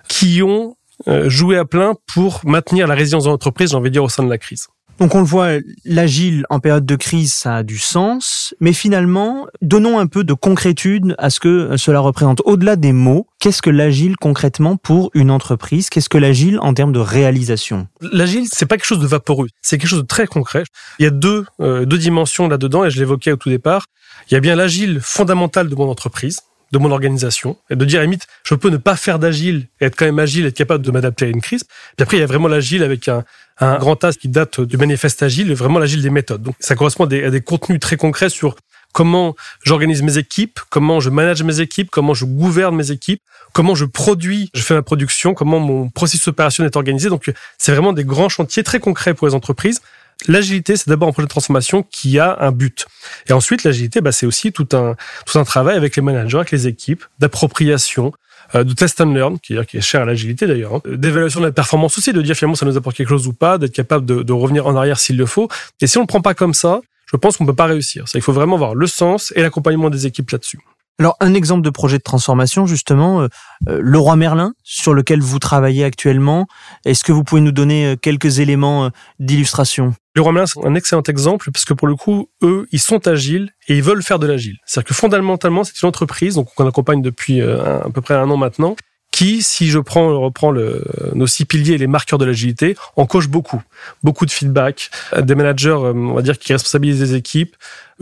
qui 0.09 0.43
ont 0.43 0.77
euh, 1.09 1.29
joué 1.29 1.57
à 1.59 1.65
plein 1.65 1.95
pour 2.13 2.41
maintenir 2.45 2.87
la 2.87 2.95
résilience 2.95 3.25
de 3.25 3.31
l'entreprise, 3.31 3.71
j'ai 3.71 3.77
envie 3.77 3.91
de 3.91 3.95
dire, 3.95 4.05
au 4.05 4.09
sein 4.09 4.23
de 4.23 4.31
la 4.31 4.39
crise. 4.39 4.69
Donc 5.01 5.15
on 5.15 5.19
le 5.19 5.27
voit, 5.27 5.59
l'agile 5.85 6.45
en 6.51 6.61
période 6.61 6.87
de 6.87 6.97
crise, 6.97 7.35
ça 7.35 7.57
a 7.57 7.63
du 7.63 7.79
sens, 7.79 8.55
mais 8.61 8.73
finalement, 8.73 9.47
donnons 9.61 9.99
un 9.99 10.07
peu 10.07 10.23
de 10.23 10.35
concrétude 10.35 11.15
à 11.19 11.31
ce 11.31 11.41
que 11.41 11.77
cela 11.77 12.01
représente. 12.01 12.43
Au-delà 12.45 12.77
des 12.77 12.93
mots, 12.93 13.27
qu'est-ce 13.41 13.61
que 13.61 13.71
l'agile 13.71 14.17
concrètement 14.17 14.77
pour 14.77 15.11
une 15.15 15.31
entreprise? 15.31 15.91
Qu'est-ce 15.91 16.09
que 16.09 16.19
l'agile 16.19 16.61
en 16.61 16.75
termes 16.75 16.93
de 16.93 17.01
réalisation? 17.01 17.89
L'agile, 18.01 18.47
c'est 18.53 18.67
pas 18.67 18.77
quelque 18.77 18.87
chose 18.87 19.01
de 19.01 19.07
vaporeux, 19.07 19.49
c'est 19.63 19.79
quelque 19.79 19.89
chose 19.89 20.03
de 20.03 20.07
très 20.07 20.27
concret. 20.27 20.63
Il 21.01 21.03
y 21.03 21.07
a 21.07 21.11
deux, 21.11 21.45
euh, 21.61 21.85
deux 21.85 21.99
dimensions 21.99 22.49
là-dedans, 22.49 22.85
et 22.85 22.91
je 22.91 22.99
l'évoquais 22.99 23.33
au 23.33 23.37
tout 23.37 23.51
départ. 23.51 23.87
Il 24.31 24.35
y 24.35 24.37
a 24.37 24.41
bien 24.41 24.55
l'agile 24.55 25.01
fondamental 25.03 25.69
de 25.69 25.75
mon 25.75 25.91
entreprise, 25.91 26.41
de 26.75 26.79
mon 26.79 26.91
organisation 26.91 27.57
et 27.71 27.77
de 27.77 27.85
dire 27.85 28.01
à 28.01 28.03
limite 28.03 28.27
je 28.43 28.55
peux 28.55 28.69
ne 28.69 28.77
pas 28.77 28.97
faire 28.97 29.19
d'agile 29.21 29.69
et 29.81 29.87
être 29.87 29.97
quand 29.97 30.05
même 30.05 30.19
agile 30.19 30.45
être 30.45 30.57
capable 30.57 30.85
de 30.85 30.91
m'adapter 30.91 31.27
à 31.27 31.29
une 31.29 31.41
crise. 31.41 31.65
Puis 31.97 32.03
après 32.03 32.17
il 32.17 32.21
y 32.21 32.23
a 32.23 32.27
vraiment 32.27 32.49
l'agile 32.49 32.83
avec 32.83 33.09
un, 33.09 33.25
un 33.61 33.79
grand 33.79 34.03
as 34.03 34.17
qui 34.17 34.29
date 34.29 34.61
du 34.61 34.77
manifeste 34.77 35.23
agile 35.23 35.55
vraiment 35.55 35.79
l'agile 35.79 36.03
des 36.03 36.11
méthodes. 36.11 36.43
Donc 36.43 36.57
ça 36.59 36.75
correspond 36.75 37.05
à 37.05 37.07
des, 37.07 37.25
à 37.25 37.31
des 37.31 37.41
contenus 37.41 37.79
très 37.79 37.97
concrets 37.97 38.29
sur 38.29 38.57
comment 38.93 39.37
j'organise 39.63 40.03
mes 40.03 40.19
équipes 40.19 40.59
comment 40.69 40.99
je 40.99 41.11
manage 41.11 41.43
mes 41.45 41.61
équipes 41.61 41.91
comment 41.91 42.15
je 42.15 42.25
gouverne 42.25 42.75
mes 42.75 42.91
équipes 42.91 43.23
comment 43.53 43.77
je 43.77 43.85
produis 43.85 44.51
je 44.53 44.63
fais 44.63 44.75
ma 44.75 44.83
production 44.83 45.33
comment 45.33 45.61
mon 45.61 45.91
processus 45.91 46.27
opérationnel 46.27 46.71
est 46.73 46.77
organisé. 46.77 47.09
Donc 47.09 47.33
c'est 47.57 47.73
vraiment 47.73 47.93
des 47.93 48.05
grands 48.05 48.29
chantiers 48.29 48.65
très 48.65 48.81
concrets 48.81 49.15
pour 49.15 49.29
les 49.29 49.35
entreprises 49.35 49.81
L'agilité, 50.27 50.77
c'est 50.77 50.89
d'abord 50.89 51.09
un 51.09 51.13
projet 51.13 51.27
de 51.27 51.31
transformation 51.31 51.83
qui 51.83 52.19
a 52.19 52.37
un 52.41 52.51
but. 52.51 52.87
Et 53.29 53.33
ensuite, 53.33 53.65
l'agilité, 53.65 54.01
bah, 54.01 54.13
c'est 54.13 54.27
aussi 54.27 54.53
tout 54.53 54.69
un, 54.73 54.97
tout 55.27 55.39
un 55.39 55.45
travail 55.45 55.77
avec 55.77 55.97
les 55.97 56.03
managers, 56.03 56.39
avec 56.39 56.51
les 56.51 56.67
équipes, 56.67 57.05
d'appropriation, 57.19 58.13
euh, 58.55 58.65
de 58.65 58.73
test 58.73 59.01
and 59.01 59.13
learn, 59.13 59.39
qui 59.39 59.55
est, 59.55 59.81
cher 59.81 60.03
à 60.03 60.05
l'agilité 60.05 60.47
d'ailleurs, 60.47 60.77
hein, 60.77 60.81
d'évaluation 60.87 61.41
de 61.41 61.47
la 61.47 61.53
performance 61.53 61.99
aussi, 61.99 62.13
de 62.13 62.23
dire 62.23 62.35
finalement 62.35 62.57
ça 62.57 62.67
nous 62.67 62.77
apporte 62.77 62.97
quelque 62.97 63.09
chose 63.09 63.27
ou 63.27 63.33
pas, 63.33 63.59
d'être 63.59 63.73
capable 63.73 64.07
de, 64.07 64.23
de 64.23 64.33
revenir 64.33 64.67
en 64.67 64.77
arrière 64.77 64.99
s'il 64.99 65.17
le 65.17 65.27
faut. 65.27 65.49
Et 65.81 65.87
si 65.87 65.99
on 65.99 66.03
ne 66.03 66.07
prend 66.07 66.21
pas 66.21 66.35
comme 66.35 66.55
ça, 66.55 66.81
je 67.07 67.17
pense 67.17 67.37
qu'on 67.37 67.47
peut 67.47 67.55
pas 67.55 67.67
réussir. 67.67 68.05
Il 68.15 68.23
faut 68.23 68.33
vraiment 68.33 68.57
avoir 68.57 68.75
le 68.75 68.87
sens 68.87 69.33
et 69.37 69.43
l'accompagnement 69.43 69.91
des 69.91 70.07
équipes 70.07 70.31
là-dessus. 70.31 70.59
Alors 70.99 71.17
un 71.21 71.35
exemple 71.35 71.63
de 71.63 71.71
projet 71.71 71.99
de 71.99 72.03
transformation 72.03 72.67
justement, 72.67 73.23
euh, 73.23 73.29
euh, 73.69 73.81
le 73.83 73.99
roi 73.99 74.15
Merlin 74.17 74.55
sur 74.63 74.95
lequel 74.95 75.21
vous 75.21 75.41
travaillez 75.41 75.85
actuellement. 75.85 76.47
Est-ce 76.85 77.03
que 77.03 77.13
vous 77.13 77.25
pouvez 77.25 77.41
nous 77.41 77.53
donner 77.53 77.87
euh, 77.87 77.97
quelques 77.97 78.39
éléments 78.39 78.91
d'illustration? 79.19 79.95
Le 80.15 80.23
roi 80.23 80.33
Merlin 80.33 80.47
un 80.63 80.75
excellent 80.75 81.03
exemple 81.03 81.51
parce 81.51 81.65
que 81.65 81.75
pour 81.75 81.89
le 81.89 81.97
coup 81.97 82.29
eux 82.43 82.67
ils 82.71 82.81
sont 82.81 83.09
agiles 83.09 83.51
et 83.69 83.77
ils 83.77 83.83
veulent 83.83 84.03
faire 84.03 84.19
de 84.19 84.27
l'agile. 84.27 84.59
C'est-à-dire 84.65 84.89
que 84.89 84.95
fondamentalement 84.95 85.65
c'est 85.65 85.81
une 85.83 85.89
entreprise 85.89 86.37
donc 86.37 86.55
qu'on 86.55 86.69
accompagne 86.69 87.03
depuis 87.03 87.41
euh, 87.41 87.83
à 87.83 87.91
peu 87.91 88.01
près 88.01 88.15
un 88.15 88.31
an 88.31 88.37
maintenant 88.37 88.77
qui, 89.15 89.45
si 89.45 89.69
je 89.69 89.79
prends, 89.79 90.19
reprends 90.21 90.51
le, 90.51 90.85
nos 91.15 91.29
six 91.29 91.45
piliers 91.45 91.75
et 91.75 91.79
les 91.79 91.87
marqueurs 91.87 92.19
de 92.19 92.25
l'agilité, 92.25 92.75
en 92.97 93.07
coche 93.07 93.29
beaucoup. 93.29 93.63
Beaucoup 94.03 94.27
de 94.27 94.33
feedback, 94.33 94.91
des 95.17 95.37
managers, 95.37 95.69
euh, 95.69 95.93
on 95.95 96.15
va 96.15 96.23
dire, 96.23 96.37
qui 96.37 96.53
responsabilisent 96.53 97.01
les 97.01 97.15
équipes, 97.15 97.55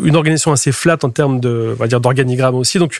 une 0.02 0.16
organisation 0.16 0.52
assez 0.52 0.72
flat 0.72 0.96
en 1.02 1.10
termes 1.10 1.38
de, 1.38 1.74
on 1.74 1.78
va 1.78 1.86
dire, 1.86 2.00
d'organigramme 2.00 2.54
aussi. 2.54 2.78
Donc, 2.78 2.98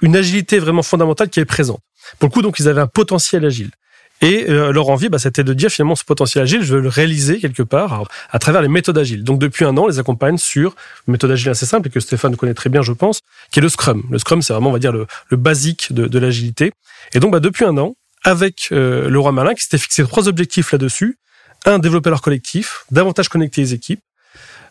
une 0.00 0.16
agilité 0.16 0.58
vraiment 0.58 0.82
fondamentale 0.82 1.28
qui 1.28 1.38
est 1.38 1.44
présente. 1.44 1.80
Pour 2.18 2.30
le 2.30 2.32
coup, 2.32 2.40
donc, 2.40 2.58
ils 2.60 2.66
avaient 2.66 2.80
un 2.80 2.86
potentiel 2.86 3.44
agile. 3.44 3.72
Et 4.22 4.50
euh, 4.50 4.70
leur 4.72 4.90
envie, 4.90 5.08
bah, 5.08 5.18
c'était 5.18 5.44
de 5.44 5.54
dire 5.54 5.70
finalement 5.70 5.94
ce 5.96 6.04
potentiel 6.04 6.42
agile, 6.42 6.62
je 6.62 6.74
veux 6.74 6.82
le 6.82 6.88
réaliser 6.88 7.38
quelque 7.38 7.62
part 7.62 7.92
à, 7.94 8.02
à, 8.30 8.38
travers 8.38 8.60
les 8.60 8.68
méthodes 8.68 8.98
agiles. 8.98 9.24
Donc 9.24 9.38
depuis 9.38 9.64
un 9.64 9.76
an, 9.78 9.84
on 9.84 9.88
les 9.88 9.98
accompagne 9.98 10.36
sur 10.36 10.74
une 11.06 11.12
méthode 11.12 11.30
agile 11.30 11.48
assez 11.48 11.64
simple 11.64 11.88
et 11.88 11.90
que 11.90 12.00
Stéphane 12.00 12.36
connaît 12.36 12.54
très 12.54 12.68
bien, 12.68 12.82
je 12.82 12.92
pense, 12.92 13.20
qui 13.50 13.60
est 13.60 13.62
le 13.62 13.70
Scrum. 13.70 14.02
Le 14.10 14.18
Scrum, 14.18 14.42
c'est 14.42 14.52
vraiment, 14.52 14.70
on 14.70 14.74
va 14.74 14.78
dire, 14.78 14.92
le, 14.92 15.06
le 15.28 15.36
basique 15.38 15.92
de, 15.92 16.06
de 16.06 16.18
l'agilité. 16.18 16.72
Et 17.14 17.20
donc 17.20 17.32
bah, 17.32 17.40
depuis 17.40 17.64
un 17.64 17.78
an, 17.78 17.96
avec 18.24 18.68
euh, 18.72 19.08
le 19.08 19.18
roi 19.18 19.32
Malin, 19.32 19.54
qui 19.54 19.62
s'était 19.62 19.78
fixé 19.78 20.04
trois 20.04 20.28
objectifs 20.28 20.72
là-dessus. 20.72 21.18
Un, 21.66 21.78
développer 21.78 22.10
leur 22.10 22.22
collectif, 22.22 22.84
davantage 22.90 23.28
connecter 23.28 23.60
les 23.60 23.74
équipes. 23.74 24.00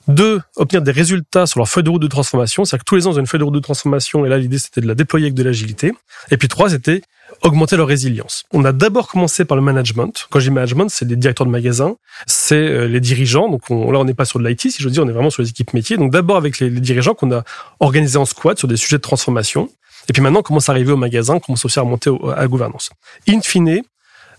Deux, 0.08 0.42
obtenir 0.56 0.82
des 0.82 0.92
résultats 0.92 1.46
sur 1.46 1.60
leur 1.60 1.70
feuille 1.70 1.84
de 1.84 1.90
route 1.90 2.02
de 2.02 2.08
transformation. 2.08 2.66
C'est-à-dire 2.66 2.84
que 2.84 2.90
tous 2.90 2.96
les 2.96 3.06
ans, 3.06 3.12
ils 3.12 3.18
ont 3.18 3.20
une 3.20 3.28
feuille 3.28 3.40
de 3.40 3.44
route 3.44 3.54
de 3.54 3.60
transformation 3.60 4.26
et 4.26 4.30
là, 4.30 4.38
l'idée, 4.38 4.58
c'était 4.58 4.82
de 4.82 4.88
la 4.88 4.96
déployer 4.96 5.28
avec 5.28 5.36
de 5.36 5.44
l'agilité. 5.44 5.94
Et 6.32 6.38
puis 6.38 6.48
trois, 6.48 6.70
c'était 6.70 7.02
augmenter 7.42 7.78
leur 7.78 7.88
résilience. 7.88 8.44
On 8.52 8.66
a 8.66 8.72
d'abord 8.72 9.08
commencé 9.08 9.46
par 9.46 9.56
le 9.56 9.64
management. 9.64 10.28
Quand 10.30 10.40
je 10.40 10.50
dis 10.50 10.54
management, 10.54 10.90
c'est 10.90 11.06
les 11.06 11.16
directeurs 11.16 11.46
de 11.46 11.52
magasins, 11.52 11.96
c'est 12.28 12.56
euh, 12.56 12.88
les 12.88 13.00
dirigeants. 13.00 13.50
Donc 13.50 13.70
on, 13.70 13.92
là, 13.92 14.00
on 14.00 14.06
n'est 14.06 14.14
pas 14.14 14.26
sur 14.26 14.40
de 14.40 14.48
l'IT, 14.48 14.62
si 14.62 14.76
je 14.80 14.84
veux 14.84 14.92
dire, 14.92 15.04
on 15.04 15.08
est 15.08 15.14
vraiment 15.14 15.30
sur 15.30 15.42
les 15.42 15.50
équipes 15.50 15.74
métiers. 15.74 15.98
Donc 15.98 16.12
d'abord 16.12 16.38
avec 16.38 16.60
les, 16.60 16.70
dirigeants 16.70 17.14
qu'on 17.14 17.32
a 17.32 17.44
organisés 17.80 18.18
en 18.18 18.26
squad 18.26 18.58
sur 18.58 18.68
des 18.68 18.78
sujets 18.78 18.98
de 18.98 19.02
transformation. 19.02 19.70
Et 20.10 20.14
puis 20.14 20.22
maintenant, 20.22 20.40
on 20.40 20.44
commence 20.44 20.70
à 20.70 20.72
arriver 20.72 20.92
au 20.92 20.98
magasin, 20.98 21.36
on 21.36 21.40
commence 21.40 21.66
aussi 21.66 21.80
à 21.80 21.84
remonter 21.84 22.10
à 22.36 22.42
la 22.42 22.48
gouvernance. 22.48 22.90
In 23.28 23.42
fine, 23.42 23.82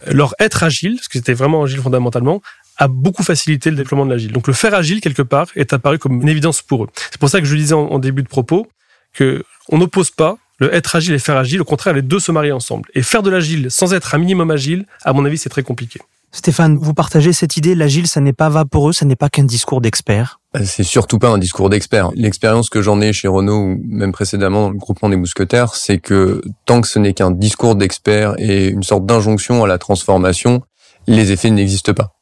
leur 0.06 0.34
être 0.40 0.62
agile, 0.62 0.96
parce 0.96 1.08
que 1.08 1.18
c'était 1.18 1.34
vraiment 1.34 1.62
agile 1.62 1.80
fondamentalement, 1.80 2.42
a 2.76 2.88
beaucoup 2.88 3.22
facilité 3.22 3.70
le 3.70 3.76
déploiement 3.76 4.06
de 4.06 4.10
l'agile. 4.10 4.32
Donc 4.32 4.46
le 4.46 4.54
faire 4.54 4.74
agile, 4.74 5.00
quelque 5.00 5.22
part, 5.22 5.48
est 5.54 5.72
apparu 5.72 5.98
comme 5.98 6.22
une 6.22 6.28
évidence 6.28 6.62
pour 6.62 6.84
eux. 6.84 6.88
C'est 7.10 7.18
pour 7.18 7.28
ça 7.28 7.40
que 7.40 7.46
je 7.46 7.54
disais 7.54 7.74
en, 7.74 7.86
en 7.86 7.98
début 7.98 8.22
de 8.22 8.28
propos 8.28 8.66
que 9.12 9.44
on 9.68 9.78
n'oppose 9.78 10.10
pas 10.10 10.38
le 10.60 10.72
être 10.74 10.94
agile 10.94 11.14
et 11.14 11.18
faire 11.18 11.36
agile. 11.36 11.60
Au 11.60 11.64
contraire, 11.64 11.94
les 11.94 12.02
deux 12.02 12.20
se 12.20 12.30
marient 12.30 12.52
ensemble. 12.52 12.88
Et 12.94 13.02
faire 13.02 13.22
de 13.22 13.30
l'agile 13.30 13.70
sans 13.70 13.92
être 13.94 14.14
un 14.14 14.18
minimum 14.18 14.50
agile, 14.50 14.86
à 15.02 15.12
mon 15.12 15.24
avis, 15.24 15.38
c'est 15.38 15.48
très 15.48 15.62
compliqué. 15.62 16.00
Stéphane, 16.32 16.78
vous 16.78 16.94
partagez 16.94 17.32
cette 17.32 17.56
idée, 17.56 17.74
l'agile, 17.74 18.06
ça 18.06 18.20
n'est 18.20 18.32
pas 18.32 18.48
vaporeux, 18.48 18.92
ça 18.92 19.04
n'est 19.04 19.16
pas 19.16 19.28
qu'un 19.28 19.42
discours 19.42 19.80
d'expert? 19.80 20.38
C'est 20.64 20.84
surtout 20.84 21.18
pas 21.18 21.28
un 21.28 21.38
discours 21.38 21.70
d'expert. 21.70 22.10
L'expérience 22.14 22.70
que 22.70 22.82
j'en 22.82 23.00
ai 23.00 23.12
chez 23.12 23.26
Renault, 23.26 23.62
ou 23.62 23.80
même 23.88 24.12
précédemment 24.12 24.66
dans 24.66 24.70
le 24.70 24.76
groupement 24.76 25.08
des 25.08 25.16
mousquetaires, 25.16 25.74
c'est 25.74 25.98
que 25.98 26.40
tant 26.66 26.82
que 26.82 26.86
ce 26.86 27.00
n'est 27.00 27.14
qu'un 27.14 27.32
discours 27.32 27.74
d'expert 27.74 28.34
et 28.38 28.68
une 28.68 28.84
sorte 28.84 29.06
d'injonction 29.06 29.64
à 29.64 29.66
la 29.66 29.78
transformation, 29.78 30.62
les 31.08 31.32
effets 31.32 31.50
n'existent 31.50 31.94
pas. 31.94 32.12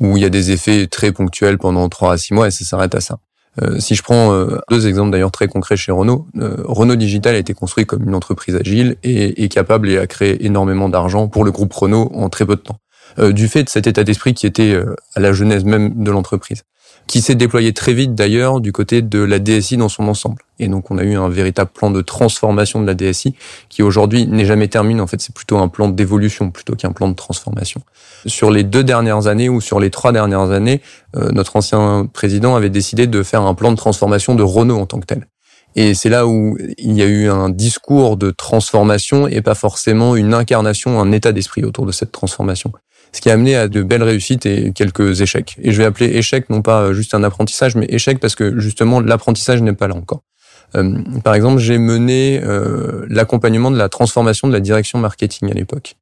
où 0.00 0.16
il 0.16 0.22
y 0.22 0.26
a 0.26 0.30
des 0.30 0.50
effets 0.50 0.86
très 0.86 1.12
ponctuels 1.12 1.58
pendant 1.58 1.88
3 1.88 2.12
à 2.12 2.16
6 2.18 2.34
mois 2.34 2.48
et 2.48 2.50
ça 2.50 2.64
s'arrête 2.64 2.94
à 2.94 3.00
ça. 3.00 3.18
Euh, 3.62 3.78
si 3.78 3.94
je 3.94 4.02
prends 4.02 4.32
euh, 4.32 4.58
deux 4.70 4.86
exemples 4.86 5.10
d'ailleurs 5.10 5.30
très 5.30 5.48
concrets 5.48 5.76
chez 5.76 5.92
Renault, 5.92 6.26
euh, 6.38 6.56
Renault 6.64 6.96
Digital 6.96 7.34
a 7.34 7.38
été 7.38 7.54
construit 7.54 7.86
comme 7.86 8.06
une 8.06 8.14
entreprise 8.14 8.54
agile 8.56 8.96
et 9.02 9.44
est 9.44 9.48
capable 9.48 9.88
et 9.88 9.98
a 9.98 10.06
créé 10.06 10.44
énormément 10.44 10.88
d'argent 10.88 11.28
pour 11.28 11.44
le 11.44 11.52
groupe 11.52 11.72
Renault 11.72 12.10
en 12.14 12.28
très 12.28 12.44
peu 12.44 12.56
de 12.56 12.60
temps. 12.60 12.78
du 13.30 13.48
fait 13.48 13.64
de 13.64 13.68
cet 13.68 13.86
état 13.86 14.04
d'esprit 14.04 14.34
qui 14.34 14.46
était 14.46 14.78
à 15.14 15.20
la 15.20 15.32
genèse 15.32 15.64
même 15.64 16.02
de 16.02 16.10
l'entreprise 16.10 16.64
qui 17.06 17.20
s'est 17.20 17.34
déployé 17.34 17.72
très 17.72 17.92
vite 17.92 18.14
d'ailleurs 18.14 18.60
du 18.60 18.72
côté 18.72 19.02
de 19.02 19.20
la 19.20 19.38
DSI 19.38 19.76
dans 19.76 19.88
son 19.88 20.08
ensemble. 20.08 20.42
Et 20.58 20.68
donc 20.68 20.90
on 20.90 20.98
a 20.98 21.04
eu 21.04 21.16
un 21.16 21.28
véritable 21.28 21.70
plan 21.72 21.90
de 21.90 22.00
transformation 22.02 22.80
de 22.80 22.86
la 22.86 22.94
DSI 22.94 23.34
qui 23.68 23.82
aujourd'hui 23.82 24.26
n'est 24.26 24.44
jamais 24.44 24.68
terminé. 24.68 25.00
En 25.00 25.06
fait, 25.06 25.20
c'est 25.20 25.34
plutôt 25.34 25.58
un 25.58 25.68
plan 25.68 25.88
d'évolution 25.88 26.50
plutôt 26.50 26.74
qu'un 26.74 26.92
plan 26.92 27.08
de 27.08 27.14
transformation. 27.14 27.82
Sur 28.26 28.50
les 28.50 28.64
deux 28.64 28.82
dernières 28.82 29.26
années 29.26 29.48
ou 29.48 29.60
sur 29.60 29.78
les 29.78 29.90
trois 29.90 30.12
dernières 30.12 30.50
années, 30.50 30.80
euh, 31.16 31.30
notre 31.32 31.56
ancien 31.56 32.08
président 32.12 32.56
avait 32.56 32.70
décidé 32.70 33.06
de 33.06 33.22
faire 33.22 33.42
un 33.42 33.54
plan 33.54 33.70
de 33.70 33.76
transformation 33.76 34.34
de 34.34 34.42
Renault 34.42 34.78
en 34.78 34.86
tant 34.86 34.98
que 34.98 35.06
tel. 35.06 35.26
Et 35.78 35.92
c'est 35.92 36.08
là 36.08 36.26
où 36.26 36.56
il 36.78 36.94
y 36.94 37.02
a 37.02 37.06
eu 37.06 37.28
un 37.28 37.50
discours 37.50 38.16
de 38.16 38.30
transformation 38.30 39.28
et 39.28 39.42
pas 39.42 39.54
forcément 39.54 40.16
une 40.16 40.32
incarnation, 40.32 40.98
un 40.98 41.12
état 41.12 41.32
d'esprit 41.32 41.64
autour 41.64 41.84
de 41.84 41.92
cette 41.92 42.12
transformation 42.12 42.72
ce 43.12 43.20
qui 43.20 43.30
a 43.30 43.32
amené 43.32 43.56
à 43.56 43.68
de 43.68 43.82
belles 43.82 44.02
réussites 44.02 44.46
et 44.46 44.72
quelques 44.72 45.20
échecs. 45.20 45.56
Et 45.62 45.72
je 45.72 45.78
vais 45.78 45.84
appeler 45.84 46.16
échec 46.16 46.50
non 46.50 46.62
pas 46.62 46.92
juste 46.92 47.14
un 47.14 47.22
apprentissage, 47.22 47.74
mais 47.76 47.86
échec 47.88 48.20
parce 48.20 48.34
que 48.34 48.58
justement 48.58 49.00
l'apprentissage 49.00 49.62
n'est 49.62 49.72
pas 49.72 49.88
là 49.88 49.94
encore. 49.94 50.22
Euh, 50.74 50.98
par 51.24 51.34
exemple, 51.34 51.58
j'ai 51.58 51.78
mené 51.78 52.40
euh, 52.42 53.06
l'accompagnement 53.08 53.70
de 53.70 53.76
la 53.76 53.88
transformation 53.88 54.48
de 54.48 54.52
la 54.52 54.60
direction 54.60 54.98
marketing 54.98 55.50
à 55.50 55.54
l'époque. 55.54 55.94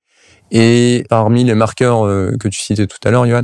Et 0.51 1.05
parmi 1.09 1.45
les 1.45 1.55
marqueurs 1.55 2.07
euh, 2.07 2.37
que 2.39 2.49
tu 2.49 2.61
citais 2.61 2.87
tout 2.87 2.99
à 3.05 3.11
l'heure, 3.11 3.27
Johan, 3.27 3.43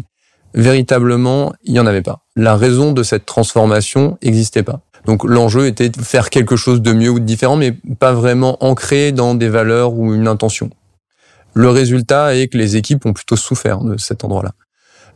véritablement, 0.55 1.52
il 1.64 1.73
n'y 1.73 1.81
en 1.81 1.87
avait 1.87 2.02
pas. 2.02 2.25
La 2.37 2.57
raison 2.57 2.93
de 2.93 3.02
cette 3.02 3.26
transformation 3.26 4.19
n'existait 4.23 4.62
pas. 4.62 4.81
Donc 5.07 5.25
l'enjeu 5.25 5.67
était 5.67 5.88
de 5.88 6.00
faire 6.00 6.29
quelque 6.31 6.57
chose 6.57 6.83
de 6.83 6.93
mieux 6.93 7.11
ou 7.11 7.21
de 7.21 7.25
différent, 7.25 7.57
mais 7.57 7.75
pas 7.99 8.12
vraiment 8.12 8.62
ancré 8.62 9.12
dans 9.12 9.35
des 9.35 9.49
valeurs 9.49 9.95
ou 9.95 10.14
une 10.14 10.29
intention. 10.29 10.71
Le 11.54 11.69
résultat 11.71 12.37
est 12.37 12.49
que 12.49 12.59
les 12.59 12.76
équipes 12.76 13.07
ont 13.07 13.12
plutôt 13.12 13.37
souffert 13.37 13.80
de 13.80 13.97
cet 13.97 14.25
endroit-là. 14.25 14.52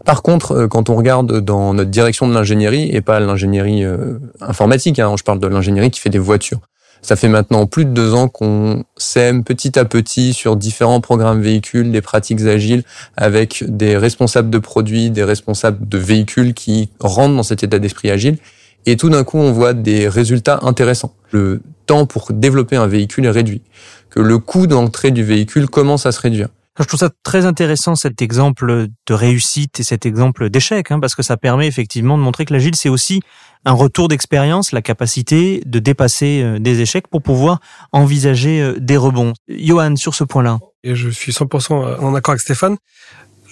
Par 0.05 0.23
contre, 0.23 0.53
euh, 0.53 0.69
quand 0.69 0.91
on 0.91 0.97
regarde 0.97 1.41
dans 1.41 1.75
notre 1.75 1.91
direction 1.91 2.29
de 2.29 2.35
l'ingénierie, 2.35 2.91
et 2.93 3.01
pas 3.01 3.21
l'ingénierie 3.21 3.85
euh, 3.85 4.19
informatique, 4.41 4.99
hein, 4.99 5.15
je 5.17 5.23
parle 5.23 5.39
de 5.39 5.47
l'ingénierie 5.47 5.91
qui 5.91 6.01
fait 6.01 6.11
des 6.11 6.19
voitures, 6.19 6.61
ça 7.05 7.17
fait 7.17 7.29
maintenant 7.29 7.67
plus 7.67 7.85
de 7.85 7.91
deux 7.91 8.15
ans 8.15 8.29
qu'on 8.29 8.85
sème 8.97 9.45
petit 9.45 9.79
à 9.79 9.85
petit 9.85 10.33
sur 10.33 10.57
différents 10.57 11.03
programmes 11.03 11.43
véhicules 11.43 11.93
des 11.93 12.01
pratiques 12.01 12.41
agiles 12.43 12.83
avec 13.17 13.63
des 13.69 13.99
responsables 13.99 14.49
de 14.49 14.59
produits, 14.59 15.11
des 15.11 15.23
responsables 15.23 15.87
de 15.87 15.99
véhicules 15.99 16.55
qui 16.55 16.89
rentrent 17.01 17.37
dans 17.37 17.43
cet 17.43 17.63
état 17.63 17.79
d'esprit 17.79 18.11
agile. 18.11 18.39
Et 18.87 18.97
tout 18.97 19.11
d'un 19.11 19.23
coup, 19.23 19.37
on 19.37 19.53
voit 19.53 19.75
des 19.75 20.09
résultats 20.09 20.61
intéressants. 20.63 21.15
Le 21.31 21.61
temps 21.85 22.07
pour 22.07 22.33
développer 22.33 22.77
un 22.77 22.87
véhicule 22.87 23.27
est 23.27 23.31
réduit 23.31 23.61
que 24.15 24.21
le 24.21 24.39
coût 24.39 24.67
d'entrée 24.67 25.11
du 25.11 25.25
véhicule 25.25 25.69
commence 25.69 26.07
à 26.07 26.13
se 26.13 26.21
réduire. 26.21 26.49
Je 26.79 26.85
trouve 26.85 27.01
ça 27.01 27.11
très 27.23 27.47
intéressant 27.47 27.95
cet 27.95 28.21
exemple 28.21 28.89
de 29.07 29.15
réussite 29.15 29.79
et 29.79 29.83
cet 29.85 30.07
exemple 30.07 30.51
d'échec, 30.51 30.91
hein, 30.91 30.99
parce 30.99 31.15
que 31.15 31.23
ça 31.23 31.37
permet 31.37 31.69
effectivement 31.69 32.19
de 32.19 32.23
montrer 32.23 32.45
que 32.45 32.53
l'agile, 32.53 32.75
c'est 32.75 32.89
aussi 32.89 33.21
un 33.65 33.73
retour 33.73 34.09
d'expérience, 34.09 34.73
la 34.73 34.83
capacité 34.83 35.63
de 35.67 35.79
dépasser 35.79 36.43
euh, 36.43 36.59
des 36.59 36.81
échecs 36.81 37.07
pour 37.09 37.23
pouvoir 37.23 37.61
envisager 37.93 38.61
euh, 38.61 38.75
des 38.79 38.97
rebonds. 38.97 39.35
Johan, 39.49 39.97
sur 39.97 40.15
ce 40.15 40.25
point-là. 40.25 40.59
Et 40.83 40.97
je 40.97 41.09
suis 41.11 41.33
100% 41.33 42.01
en 42.01 42.15
accord 42.15 42.33
avec 42.33 42.43
Stéphane. 42.43 42.77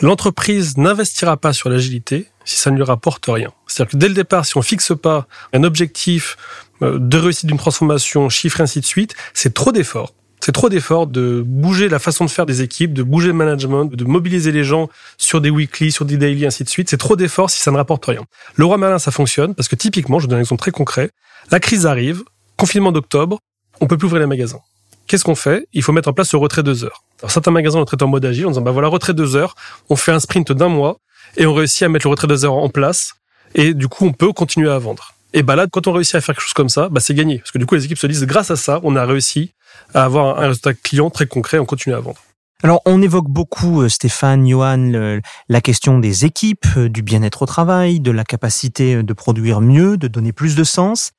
L'entreprise 0.00 0.76
n'investira 0.76 1.36
pas 1.36 1.52
sur 1.52 1.70
l'agilité 1.70 2.26
si 2.44 2.56
ça 2.56 2.70
ne 2.72 2.76
lui 2.76 2.82
rapporte 2.84 3.24
rien. 3.26 3.50
C'est-à-dire 3.68 3.92
que 3.92 3.96
dès 3.96 4.08
le 4.08 4.14
départ, 4.14 4.44
si 4.44 4.56
on 4.56 4.62
fixe 4.62 4.92
pas 5.00 5.26
un 5.52 5.62
objectif 5.62 6.36
euh, 6.82 6.98
de 6.98 7.18
réussite 7.18 7.46
d'une 7.46 7.58
transformation, 7.58 8.28
chiffre, 8.28 8.60
ainsi 8.60 8.80
de 8.80 8.86
suite, 8.86 9.14
c'est 9.32 9.54
trop 9.54 9.70
d'efforts 9.70 10.12
c'est 10.44 10.50
trop 10.50 10.68
d'efforts 10.68 11.06
de 11.06 11.40
bouger 11.46 11.88
la 11.88 12.00
façon 12.00 12.24
de 12.24 12.30
faire 12.30 12.46
des 12.46 12.62
équipes, 12.62 12.92
de 12.92 13.04
bouger 13.04 13.28
le 13.28 13.32
management, 13.34 13.84
de 13.84 14.04
mobiliser 14.04 14.50
les 14.50 14.64
gens 14.64 14.88
sur 15.16 15.40
des 15.40 15.50
weekly, 15.50 15.92
sur 15.92 16.04
des 16.04 16.16
daily, 16.16 16.44
ainsi 16.44 16.64
de 16.64 16.68
suite. 16.68 16.90
C'est 16.90 16.96
trop 16.96 17.14
d'efforts 17.14 17.48
si 17.48 17.60
ça 17.60 17.70
ne 17.70 17.76
rapporte 17.76 18.04
rien. 18.06 18.24
Le 18.56 18.64
roi 18.64 18.76
malin, 18.76 18.98
ça 18.98 19.12
fonctionne 19.12 19.54
parce 19.54 19.68
que 19.68 19.76
typiquement, 19.76 20.18
je 20.18 20.24
vous 20.24 20.28
donne 20.28 20.38
un 20.38 20.42
exemple 20.42 20.60
très 20.60 20.72
concret. 20.72 21.10
La 21.52 21.60
crise 21.60 21.86
arrive, 21.86 22.24
confinement 22.56 22.90
d'octobre, 22.90 23.38
on 23.80 23.86
peut 23.86 23.96
plus 23.96 24.06
ouvrir 24.06 24.20
les 24.20 24.26
magasins. 24.26 24.58
Qu'est-ce 25.06 25.22
qu'on 25.22 25.36
fait? 25.36 25.68
Il 25.72 25.84
faut 25.84 25.92
mettre 25.92 26.08
en 26.08 26.12
place 26.12 26.32
le 26.32 26.40
retrait 26.40 26.64
deux 26.64 26.82
heures. 26.82 27.04
Alors 27.20 27.30
certains 27.30 27.52
magasins 27.52 27.78
le 27.78 27.84
traitent 27.84 28.02
en 28.02 28.08
mode 28.08 28.24
agile 28.24 28.46
en 28.46 28.50
disant 28.50 28.62
bah 28.62 28.72
voilà 28.72 28.88
retrait 28.88 29.14
deux 29.14 29.36
heures, 29.36 29.54
on 29.90 29.96
fait 29.96 30.10
un 30.10 30.18
sprint 30.18 30.50
d'un 30.50 30.68
mois 30.68 30.98
et 31.36 31.46
on 31.46 31.54
réussit 31.54 31.84
à 31.84 31.88
mettre 31.88 32.08
le 32.08 32.10
retrait 32.10 32.26
deux 32.26 32.44
heures 32.44 32.54
en 32.54 32.68
place 32.68 33.12
et 33.54 33.74
du 33.74 33.86
coup 33.86 34.06
on 34.06 34.12
peut 34.12 34.32
continuer 34.32 34.70
à 34.70 34.78
vendre. 34.78 35.11
Et 35.34 35.42
bah 35.42 35.56
là, 35.56 35.66
quand 35.70 35.86
on 35.86 35.92
réussit 35.92 36.14
à 36.14 36.20
faire 36.20 36.34
quelque 36.34 36.44
chose 36.44 36.52
comme 36.52 36.68
ça, 36.68 36.88
bah 36.88 37.00
c'est 37.00 37.14
gagné. 37.14 37.38
Parce 37.38 37.50
que 37.50 37.58
du 37.58 37.66
coup, 37.66 37.74
les 37.74 37.84
équipes 37.84 37.98
se 37.98 38.06
disent, 38.06 38.24
grâce 38.24 38.50
à 38.50 38.56
ça, 38.56 38.80
on 38.82 38.96
a 38.96 39.04
réussi 39.04 39.52
à 39.94 40.04
avoir 40.04 40.38
un 40.38 40.48
résultat 40.48 40.74
client 40.74 41.10
très 41.10 41.26
concret, 41.26 41.58
on 41.58 41.64
continue 41.64 41.94
à 41.94 42.00
vendre. 42.00 42.18
Alors, 42.64 42.80
on 42.86 43.02
évoque 43.02 43.28
beaucoup, 43.28 43.82
euh, 43.82 43.88
Stéphane, 43.88 44.48
Johan, 44.48 45.20
la 45.48 45.60
question 45.60 45.98
des 45.98 46.24
équipes, 46.24 46.66
euh, 46.76 46.88
du 46.88 47.02
bien-être 47.02 47.42
au 47.42 47.46
travail, 47.46 47.98
de 47.98 48.12
la 48.12 48.22
capacité 48.22 48.94
euh, 48.94 49.02
de 49.02 49.12
produire 49.12 49.60
mieux, 49.60 49.96
de 49.96 50.06
donner 50.06 50.32
plus 50.32 50.54
de 50.54 50.62
sens. 50.62 51.10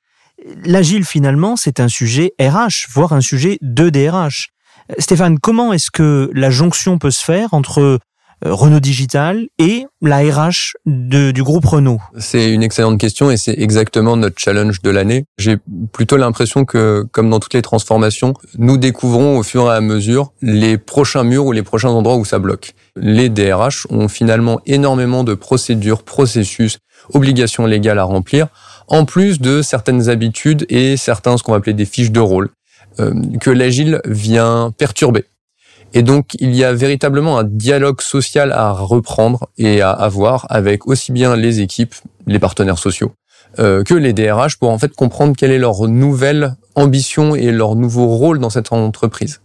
L'agile, 0.64 1.04
finalement, 1.04 1.58
c'est 1.58 1.82
un 1.82 1.90
sujet 1.90 2.34
RH, 2.40 2.88
voire 2.92 3.12
un 3.12 3.20
sujet 3.20 3.58
de 3.62 3.90
DRH. 3.90 4.52
Stéphane, 5.00 5.38
comment 5.38 5.74
est-ce 5.74 5.92
que 5.92 6.30
la 6.34 6.50
jonction 6.50 6.98
peut 6.98 7.12
se 7.12 7.24
faire 7.24 7.54
entre 7.54 8.00
Renault 8.46 8.80
Digital 8.80 9.48
et 9.58 9.86
la 10.02 10.20
RH 10.20 10.74
du 10.86 11.44
groupe 11.44 11.66
Renault 11.66 12.02
C'est 12.18 12.52
une 12.52 12.62
excellente 12.62 13.00
question 13.00 13.32
et 13.32 13.38
c'est 13.38 13.58
exactement 13.58 14.18
notre 14.18 14.36
challenge 14.38 14.82
de 14.82 14.90
l'année. 14.90 15.26
J'ai 15.38 15.58
plutôt 15.92 16.18
l'impression 16.18 16.66
que, 16.66 17.06
comme 17.12 17.30
dans 17.30 17.40
toutes 17.40 17.54
les 17.54 17.62
transformations, 17.62 18.34
nous 18.58 18.78
découvrons 18.78 19.38
au 19.38 19.44
fur 19.44 19.72
et 19.72 19.76
à 19.76 19.82
mesure 19.82 20.34
les 20.42 20.78
prochains 20.78 21.24
murs 21.24 21.46
ou 21.46 21.52
les 21.52 21.64
prochains 21.64 21.90
endroits 21.90 22.18
où 22.18 22.26
ça 22.26 22.40
bloque. 22.40 22.74
Les 22.98 23.30
DRH 23.30 23.88
ont 23.90 24.08
finalement 24.08 24.60
énormément 24.66 25.24
de 25.24 25.34
procédures, 25.34 26.04
processus, 26.04 26.80
obligations 27.14 27.66
légales 27.66 28.00
à 28.00 28.04
remplir, 28.04 28.48
en 28.88 29.06
plus 29.06 29.40
de 29.40 29.62
certaines 29.62 30.10
habitudes 30.10 30.66
et 30.70 30.98
certains 30.98 31.38
ce 31.38 31.44
qu'on 31.44 31.54
va 31.54 31.60
appeler 31.60 31.74
des 31.74 31.86
fiches 31.86 32.12
de 32.12 32.20
rôle 32.20 32.50
euh, 33.00 33.14
que 33.40 33.50
l'agile 33.50 34.02
vient 34.06 34.72
perturber. 34.78 35.26
Et 35.94 36.02
donc, 36.02 36.36
il 36.40 36.56
y 36.56 36.64
a 36.64 36.74
véritablement 36.74 37.38
un 37.38 37.44
dialogue 37.44 38.02
social 38.02 38.52
à 38.52 38.72
reprendre 38.72 39.48
et 39.58 39.82
à 39.82 39.92
avoir 39.92 40.48
avec 40.50 40.88
aussi 40.88 41.12
bien 41.12 41.36
les 41.36 41.62
équipes, 41.62 41.94
les 42.26 42.40
partenaires 42.40 42.80
sociaux, 42.80 43.12
euh, 43.60 43.84
que 43.84 43.94
les 43.94 44.12
DRH 44.12 44.58
pour 44.58 44.72
en 44.72 44.80
fait 44.80 44.94
comprendre 44.96 45.36
quelle 45.38 45.52
est 45.52 45.60
leur 45.60 45.88
nouvelle 45.88 46.56
ambition 46.74 47.36
et 47.36 47.52
leur 47.52 47.76
nouveau 47.76 48.08
rôle 48.08 48.40
dans 48.40 48.50
cette 48.50 48.74
entreprise. 48.74 49.42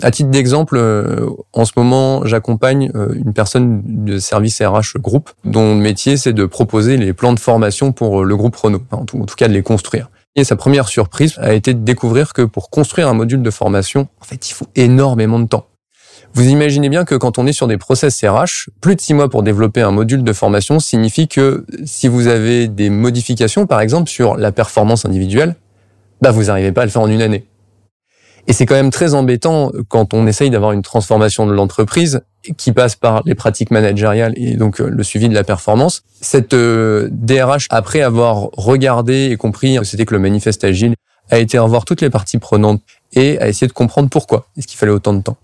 À 0.00 0.10
titre 0.10 0.30
d'exemple, 0.30 0.76
euh, 0.76 1.28
en 1.52 1.64
ce 1.64 1.72
moment, 1.76 2.24
j'accompagne 2.24 2.90
euh, 2.94 3.14
une 3.14 3.32
personne 3.32 3.82
de 3.84 4.18
service 4.18 4.60
RH 4.60 4.98
groupe 4.98 5.30
dont 5.44 5.74
le 5.74 5.80
métier 5.80 6.16
c'est 6.16 6.32
de 6.32 6.46
proposer 6.46 6.96
les 6.96 7.12
plans 7.12 7.34
de 7.34 7.40
formation 7.40 7.92
pour 7.92 8.24
le 8.24 8.36
groupe 8.36 8.56
Renault, 8.56 8.82
en 8.90 9.04
tout 9.04 9.24
cas 9.36 9.46
de 9.48 9.52
les 9.52 9.62
construire. 9.62 10.10
Et 10.34 10.44
sa 10.44 10.56
première 10.56 10.88
surprise 10.88 11.34
a 11.38 11.52
été 11.52 11.74
de 11.74 11.80
découvrir 11.80 12.32
que 12.32 12.42
pour 12.42 12.70
construire 12.70 13.06
un 13.06 13.14
module 13.14 13.42
de 13.42 13.50
formation, 13.50 14.08
en 14.20 14.24
fait, 14.24 14.48
il 14.48 14.54
faut 14.54 14.66
énormément 14.74 15.38
de 15.38 15.46
temps. 15.46 15.66
Vous 16.34 16.48
imaginez 16.48 16.88
bien 16.88 17.04
que 17.04 17.14
quand 17.14 17.38
on 17.38 17.46
est 17.46 17.52
sur 17.52 17.66
des 17.66 17.76
process 17.76 18.24
RH, 18.24 18.70
plus 18.80 18.96
de 18.96 19.00
six 19.00 19.12
mois 19.12 19.28
pour 19.28 19.42
développer 19.42 19.82
un 19.82 19.90
module 19.90 20.24
de 20.24 20.32
formation 20.32 20.80
signifie 20.80 21.28
que 21.28 21.66
si 21.84 22.08
vous 22.08 22.26
avez 22.26 22.68
des 22.68 22.88
modifications, 22.88 23.66
par 23.66 23.82
exemple, 23.82 24.08
sur 24.08 24.36
la 24.36 24.50
performance 24.50 25.04
individuelle, 25.04 25.56
bah, 26.22 26.30
vous 26.30 26.44
n'arrivez 26.44 26.72
pas 26.72 26.82
à 26.82 26.84
le 26.86 26.90
faire 26.90 27.02
en 27.02 27.08
une 27.08 27.20
année. 27.20 27.44
Et 28.46 28.54
c'est 28.54 28.64
quand 28.64 28.74
même 28.74 28.90
très 28.90 29.14
embêtant 29.14 29.70
quand 29.88 30.14
on 30.14 30.26
essaye 30.26 30.50
d'avoir 30.50 30.72
une 30.72 30.82
transformation 30.82 31.46
de 31.46 31.52
l'entreprise 31.52 32.22
qui 32.56 32.72
passe 32.72 32.96
par 32.96 33.22
les 33.24 33.34
pratiques 33.34 33.70
managériales 33.70 34.32
et 34.36 34.56
donc 34.56 34.80
euh, 34.80 34.88
le 34.88 35.02
suivi 35.04 35.28
de 35.28 35.34
la 35.34 35.44
performance. 35.44 36.02
Cette 36.20 36.54
DRH, 36.54 37.64
euh, 37.64 37.66
après 37.70 38.00
avoir 38.00 38.48
regardé 38.54 39.28
et 39.30 39.36
compris, 39.36 39.78
c'était 39.84 40.06
que 40.06 40.14
le 40.14 40.20
manifeste 40.20 40.64
agile, 40.64 40.94
a 41.30 41.38
été 41.38 41.58
revoir 41.58 41.84
toutes 41.84 42.00
les 42.00 42.10
parties 42.10 42.38
prenantes 42.38 42.82
et 43.12 43.38
a 43.38 43.48
essayé 43.48 43.68
de 43.68 43.72
comprendre 43.72 44.08
pourquoi 44.08 44.46
est-ce 44.56 44.66
qu'il 44.66 44.76
fallait 44.76 44.92
autant 44.92 45.14
de 45.14 45.22
temps 45.22 45.36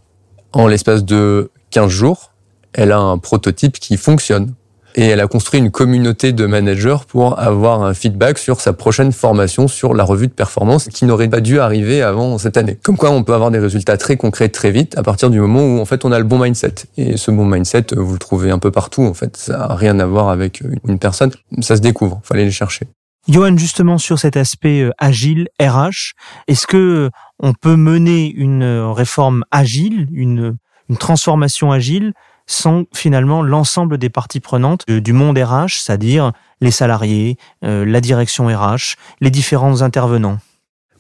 en 0.53 0.67
l'espace 0.67 1.05
de 1.05 1.51
15 1.71 1.89
jours, 1.89 2.33
elle 2.73 2.93
a 2.93 2.99
un 2.99 3.19
prototype 3.19 3.79
qui 3.79 3.97
fonctionne. 3.97 4.55
Et 4.95 5.05
elle 5.05 5.21
a 5.21 5.29
construit 5.29 5.61
une 5.61 5.71
communauté 5.71 6.33
de 6.33 6.47
managers 6.47 6.97
pour 7.07 7.39
avoir 7.39 7.83
un 7.83 7.95
feedback 7.95 8.37
sur 8.37 8.61
sa 8.61 8.73
prochaine 8.73 9.13
formation 9.13 9.69
sur 9.69 9.95
la 9.95 10.03
revue 10.03 10.27
de 10.27 10.33
performance 10.33 10.89
qui 10.89 11.05
n'aurait 11.05 11.29
pas 11.29 11.41
dû 11.41 11.61
arriver 11.61 12.03
avant 12.03 12.37
cette 12.39 12.57
année. 12.57 12.77
Comme 12.83 12.97
quoi, 12.97 13.11
on 13.11 13.23
peut 13.23 13.35
avoir 13.35 13.53
des 13.53 13.61
résultats 13.61 13.97
très 13.97 14.17
concrets 14.17 14.49
très 14.49 14.73
vite 14.73 14.99
à 14.99 15.03
partir 15.05 15.31
du 15.31 15.39
moment 15.39 15.61
où 15.61 15.79
en 15.79 15.85
fait 15.85 16.05
on 16.05 16.11
a 16.11 16.19
le 16.19 16.25
bon 16.25 16.39
mindset. 16.41 16.75
Et 16.97 17.17
ce 17.17 17.31
bon 17.31 17.45
mindset, 17.45 17.87
vous 17.97 18.15
le 18.15 18.19
trouvez 18.19 18.51
un 18.51 18.59
peu 18.59 18.73
partout. 18.73 19.03
En 19.03 19.15
fait, 19.15 19.37
ça 19.37 19.59
n'a 19.59 19.75
rien 19.75 20.01
à 20.01 20.07
voir 20.07 20.31
avec 20.31 20.63
une 20.89 20.99
personne. 20.99 21.31
Ça 21.61 21.77
se 21.77 21.81
découvre. 21.81 22.21
Fallait 22.25 22.47
les 22.47 22.51
chercher. 22.51 22.89
Johan, 23.29 23.59
justement 23.59 23.99
sur 23.99 24.19
cet 24.19 24.39
aspect 24.39 24.81
euh, 24.81 24.91
agile, 24.99 25.49
RH, 25.61 26.15
est-ce 26.49 26.67
que 26.67 27.11
on 27.41 27.53
peut 27.53 27.77
mener 27.77 28.31
une 28.31 28.65
réforme 28.65 29.45
agile, 29.51 30.09
une, 30.13 30.57
une 30.89 30.97
transformation 30.97 31.73
agile, 31.73 32.13
sans 32.49 32.85
finalement 32.95 33.43
l'ensemble 33.43 33.99
des 33.99 34.09
parties 34.09 34.41
prenantes 34.41 34.89
du 34.89 35.13
monde 35.13 35.39
RH, 35.39 35.83
c'est-à-dire 35.83 36.33
les 36.61 36.71
salariés, 36.71 37.37
euh, 37.63 37.85
la 37.85 38.01
direction 38.01 38.47
RH, 38.47 38.97
les 39.21 39.31
différents 39.31 39.83
intervenants 39.83 40.39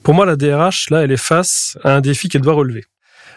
Pour 0.02 0.14
moi, 0.14 0.26
la 0.26 0.37
DRH, 0.37 0.90
là, 0.90 1.02
elle 1.02 1.11
est 1.11 1.16
face 1.16 1.78
à 1.83 1.97
un 1.97 2.00
défi 2.00 2.28
qu'elle 2.28 2.42
doit 2.42 2.54
relever. 2.54 2.85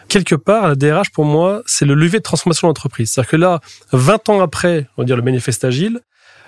Quelque 0.08 0.34
part, 0.34 0.68
la 0.68 0.74
DRH, 0.74 1.10
pour 1.10 1.24
moi, 1.24 1.62
c'est 1.64 1.86
le 1.86 1.94
levier 1.94 2.18
de 2.18 2.22
transformation 2.22 2.68
de 2.68 2.70
l'entreprise. 2.70 3.10
C'est-à-dire 3.10 3.30
que 3.30 3.36
là, 3.36 3.60
20 3.92 4.28
ans 4.28 4.40
après, 4.40 4.88
on 4.96 5.02
va 5.02 5.06
dire 5.06 5.16
le 5.16 5.22
manifeste 5.22 5.64
agile, 5.64 6.00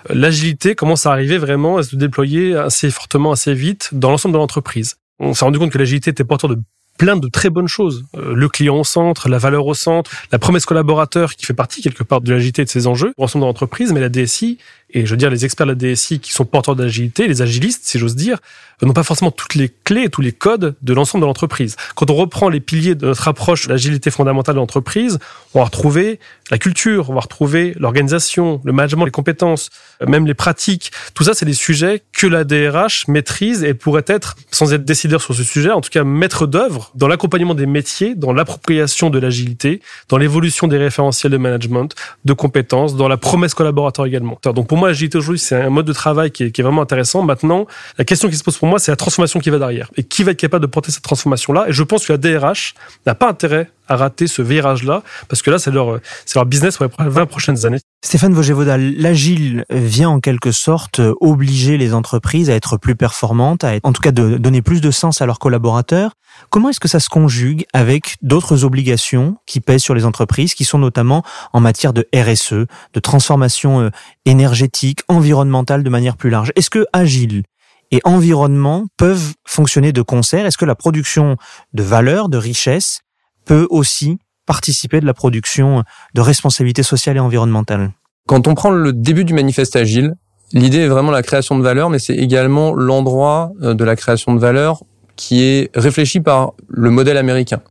l'agilité 0.09 0.75
commence 0.75 1.07
à 1.07 1.11
arriver 1.11 1.39
vraiment 1.39 1.77
à 1.77 1.83
se 1.83 1.95
déployer 1.95 2.55
assez 2.55 2.91
fortement, 2.91 3.31
assez 3.31 3.55
vite 3.55 3.89
dans 3.91 4.11
l'ensemble 4.11 4.33
de 4.33 4.37
l'entreprise. 4.37 4.97
On 5.19 5.33
s'est 5.33 5.45
rendu 5.45 5.59
compte 5.59 5.71
que 5.71 5.77
l'agilité 5.77 6.11
était 6.11 6.23
porteur 6.23 6.49
de 6.49 6.59
plein 6.97 7.17
de 7.17 7.27
très 7.27 7.49
bonnes 7.49 7.67
choses. 7.67 8.05
Euh, 8.15 8.33
le 8.33 8.49
client 8.49 8.77
au 8.77 8.83
centre, 8.83 9.29
la 9.29 9.37
valeur 9.37 9.65
au 9.65 9.73
centre, 9.73 10.11
la 10.31 10.39
promesse 10.39 10.65
collaborateur 10.65 11.35
qui 11.35 11.45
fait 11.45 11.53
partie 11.53 11.81
quelque 11.81 12.03
part 12.03 12.21
de 12.21 12.31
l'agilité 12.31 12.63
de 12.63 12.69
ces 12.69 12.87
enjeux 12.87 13.13
pour 13.15 13.25
l'ensemble 13.25 13.43
de 13.43 13.47
l'entreprise, 13.47 13.91
mais 13.91 13.99
la 13.99 14.09
DSI 14.09 14.57
et 14.89 15.05
je 15.05 15.11
veux 15.11 15.17
dire 15.17 15.29
les 15.29 15.45
experts 15.45 15.65
de 15.65 15.71
la 15.71 15.75
DSI 15.75 16.19
qui 16.19 16.31
sont 16.31 16.45
porteurs 16.45 16.75
d'agilité, 16.75 17.27
les 17.27 17.41
agilistes, 17.41 17.81
si 17.85 17.99
j'ose 17.99 18.15
dire, 18.15 18.39
n'ont 18.81 18.93
pas 18.93 19.03
forcément 19.03 19.31
toutes 19.31 19.55
les 19.55 19.69
clés, 19.69 20.09
tous 20.09 20.21
les 20.21 20.31
codes 20.31 20.75
de 20.81 20.93
l'ensemble 20.93 21.21
de 21.21 21.27
l'entreprise. 21.27 21.75
Quand 21.95 22.09
on 22.09 22.15
reprend 22.15 22.49
les 22.49 22.59
piliers 22.59 22.95
de 22.95 23.05
notre 23.05 23.27
approche 23.27 23.67
de 23.67 23.71
l'agilité 23.71 24.11
fondamentale 24.11 24.55
de 24.55 24.59
l'entreprise, 24.59 25.19
on 25.53 25.59
va 25.59 25.65
retrouver 25.65 26.19
la 26.51 26.57
culture, 26.57 27.09
on 27.09 27.13
va 27.13 27.21
retrouver 27.21 27.73
l'organisation, 27.79 28.61
le 28.63 28.73
management, 28.73 29.05
les 29.05 29.11
compétences, 29.11 29.69
euh, 30.01 30.07
même 30.07 30.27
les 30.27 30.33
pratiques. 30.33 30.91
Tout 31.13 31.23
ça, 31.23 31.33
c'est 31.33 31.45
des 31.45 31.53
sujets 31.53 32.03
que 32.11 32.27
la 32.27 32.43
DRH 32.43 33.07
maîtrise 33.07 33.63
et 33.63 33.73
pourrait 33.73 34.05
être, 34.07 34.35
sans 34.51 34.73
être 34.73 34.85
décideur 34.85 35.21
sur 35.21 35.33
ce 35.33 35.43
sujet, 35.43 35.71
en 35.71 35.81
tout 35.81 35.89
cas 35.89 36.03
maître 36.03 36.45
d'œuvre 36.45 36.91
dans 36.95 37.07
l'accompagnement 37.07 37.55
des 37.55 37.65
métiers, 37.65 38.15
dans 38.15 38.33
l'appropriation 38.33 39.09
de 39.09 39.19
l'agilité, 39.19 39.81
dans 40.09 40.17
l'évolution 40.17 40.67
des 40.67 40.77
référentiels 40.77 41.31
de 41.31 41.37
management, 41.37 41.95
de 42.25 42.33
compétences, 42.33 42.95
dans 42.95 43.07
la 43.07 43.17
promesse 43.17 43.53
collaborateur 43.53 44.05
également. 44.05 44.37
Moi, 44.77 44.89
l'agilité 44.89 45.17
aujourd'hui, 45.17 45.39
c'est 45.39 45.55
un 45.55 45.69
mode 45.69 45.85
de 45.85 45.93
travail 45.93 46.31
qui 46.31 46.45
est, 46.45 46.51
qui 46.51 46.61
est, 46.61 46.63
vraiment 46.63 46.81
intéressant. 46.81 47.21
Maintenant, 47.21 47.67
la 47.97 48.05
question 48.05 48.29
qui 48.29 48.35
se 48.35 48.43
pose 48.43 48.57
pour 48.57 48.67
moi, 48.67 48.79
c'est 48.79 48.91
la 48.91 48.95
transformation 48.95 49.39
qui 49.39 49.49
va 49.49 49.59
derrière. 49.59 49.89
Et 49.95 50.03
qui 50.03 50.23
va 50.23 50.31
être 50.31 50.39
capable 50.39 50.61
de 50.61 50.69
porter 50.69 50.91
cette 50.91 51.03
transformation-là? 51.03 51.65
Et 51.67 51.73
je 51.73 51.83
pense 51.83 52.05
que 52.05 52.13
la 52.13 52.17
DRH 52.17 52.73
n'a 53.05 53.15
pas 53.15 53.29
intérêt 53.29 53.69
à 53.87 53.95
rater 53.95 54.27
ce 54.27 54.41
virage-là, 54.41 55.03
parce 55.27 55.41
que 55.41 55.51
là, 55.51 55.59
c'est 55.59 55.71
leur, 55.71 55.99
c'est 56.25 56.35
leur 56.35 56.45
business 56.45 56.77
pour 56.77 56.85
les 56.85 57.09
20 57.09 57.25
prochaines 57.25 57.65
années. 57.65 57.79
Stéphane 58.03 58.33
Vogévoda, 58.33 58.77
l'agile 58.77 59.65
vient 59.69 60.09
en 60.09 60.19
quelque 60.19 60.51
sorte 60.51 61.01
obliger 61.21 61.77
les 61.77 61.93
entreprises 61.93 62.49
à 62.49 62.53
être 62.53 62.77
plus 62.77 62.95
performantes, 62.95 63.63
à 63.63 63.75
être, 63.75 63.85
en 63.85 63.93
tout 63.93 64.01
cas 64.01 64.11
de 64.11 64.37
donner 64.37 64.61
plus 64.61 64.81
de 64.81 64.91
sens 64.91 65.21
à 65.21 65.25
leurs 65.25 65.39
collaborateurs. 65.39 66.11
Comment 66.49 66.69
est-ce 66.69 66.79
que 66.79 66.87
ça 66.87 66.99
se 66.99 67.09
conjugue 67.09 67.65
avec 67.73 68.17
d'autres 68.21 68.63
obligations 68.63 69.37
qui 69.45 69.59
pèsent 69.59 69.81
sur 69.81 69.95
les 69.95 70.05
entreprises, 70.05 70.53
qui 70.53 70.65
sont 70.65 70.77
notamment 70.77 71.23
en 71.53 71.59
matière 71.59 71.93
de 71.93 72.07
RSE, 72.13 72.65
de 72.93 72.99
transformation 72.99 73.81
euh, 73.81 73.89
énergétique, 74.25 75.01
environnementale 75.07 75.83
de 75.83 75.89
manière 75.89 76.17
plus 76.17 76.29
large? 76.29 76.51
Est-ce 76.55 76.69
que 76.69 76.85
agile 76.93 77.43
et 77.91 78.01
environnement 78.03 78.85
peuvent 78.97 79.33
fonctionner 79.47 79.91
de 79.91 80.01
concert? 80.01 80.45
Est-ce 80.45 80.57
que 80.57 80.65
la 80.65 80.75
production 80.75 81.37
de 81.73 81.83
valeur, 81.83 82.29
de 82.29 82.37
richesse, 82.37 83.01
peut 83.45 83.67
aussi 83.69 84.17
participer 84.45 84.99
de 84.99 85.05
la 85.05 85.13
production 85.13 85.83
de 86.13 86.21
responsabilité 86.21 86.83
sociale 86.83 87.17
et 87.17 87.19
environnementale. 87.19 87.91
Quand 88.27 88.47
on 88.47 88.55
prend 88.55 88.71
le 88.71 88.93
début 88.93 89.23
du 89.23 89.33
manifeste 89.33 89.75
agile, 89.75 90.15
l'idée 90.53 90.79
est 90.79 90.87
vraiment 90.87 91.11
la 91.11 91.23
création 91.23 91.57
de 91.57 91.63
valeur, 91.63 91.89
mais 91.89 91.99
c'est 91.99 92.15
également 92.15 92.73
l'endroit 92.73 93.51
euh, 93.61 93.73
de 93.73 93.83
la 93.83 93.95
création 93.95 94.33
de 94.33 94.39
valeur 94.39 94.83
qui 95.15 95.43
est 95.43 95.71
réfléchi 95.75 96.19
par 96.19 96.53
le 96.67 96.89
modèle 96.89 97.17
américain. 97.17 97.61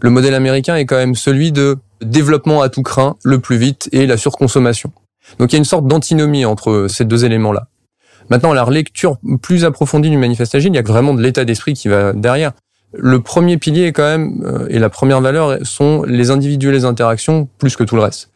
Le 0.00 0.10
modèle 0.10 0.34
américain 0.34 0.76
est 0.76 0.86
quand 0.86 0.96
même 0.96 1.14
celui 1.14 1.52
de 1.52 1.76
développement 2.00 2.62
à 2.62 2.68
tout 2.68 2.82
craint, 2.82 3.16
le 3.24 3.40
plus 3.40 3.56
vite, 3.56 3.88
et 3.92 4.06
la 4.06 4.16
surconsommation. 4.16 4.92
Donc 5.38 5.52
il 5.52 5.56
y 5.56 5.56
a 5.56 5.58
une 5.58 5.64
sorte 5.64 5.86
d'antinomie 5.86 6.44
entre 6.44 6.86
ces 6.88 7.04
deux 7.04 7.24
éléments-là. 7.24 7.68
Maintenant, 8.30 8.52
la 8.52 8.64
lecture 8.64 9.16
plus 9.42 9.64
approfondie 9.64 10.10
du 10.10 10.18
manifeste 10.18 10.54
agile, 10.54 10.72
il 10.72 10.76
y 10.76 10.78
a 10.78 10.82
vraiment 10.82 11.14
de 11.14 11.22
l'état 11.22 11.44
d'esprit 11.44 11.74
qui 11.74 11.88
va 11.88 12.12
derrière. 12.12 12.52
Le 12.92 13.20
premier 13.20 13.58
pilier 13.58 13.84
est 13.84 13.92
quand 13.92 14.04
même, 14.04 14.42
euh, 14.46 14.66
et 14.70 14.78
la 14.78 14.88
première 14.88 15.20
valeur 15.20 15.58
sont 15.62 16.02
les 16.04 16.30
individus 16.30 16.68
et 16.68 16.72
les 16.72 16.84
interactions 16.84 17.48
plus 17.58 17.76
que 17.76 17.84
tout 17.84 17.96
le 17.96 18.02
reste. 18.02 18.30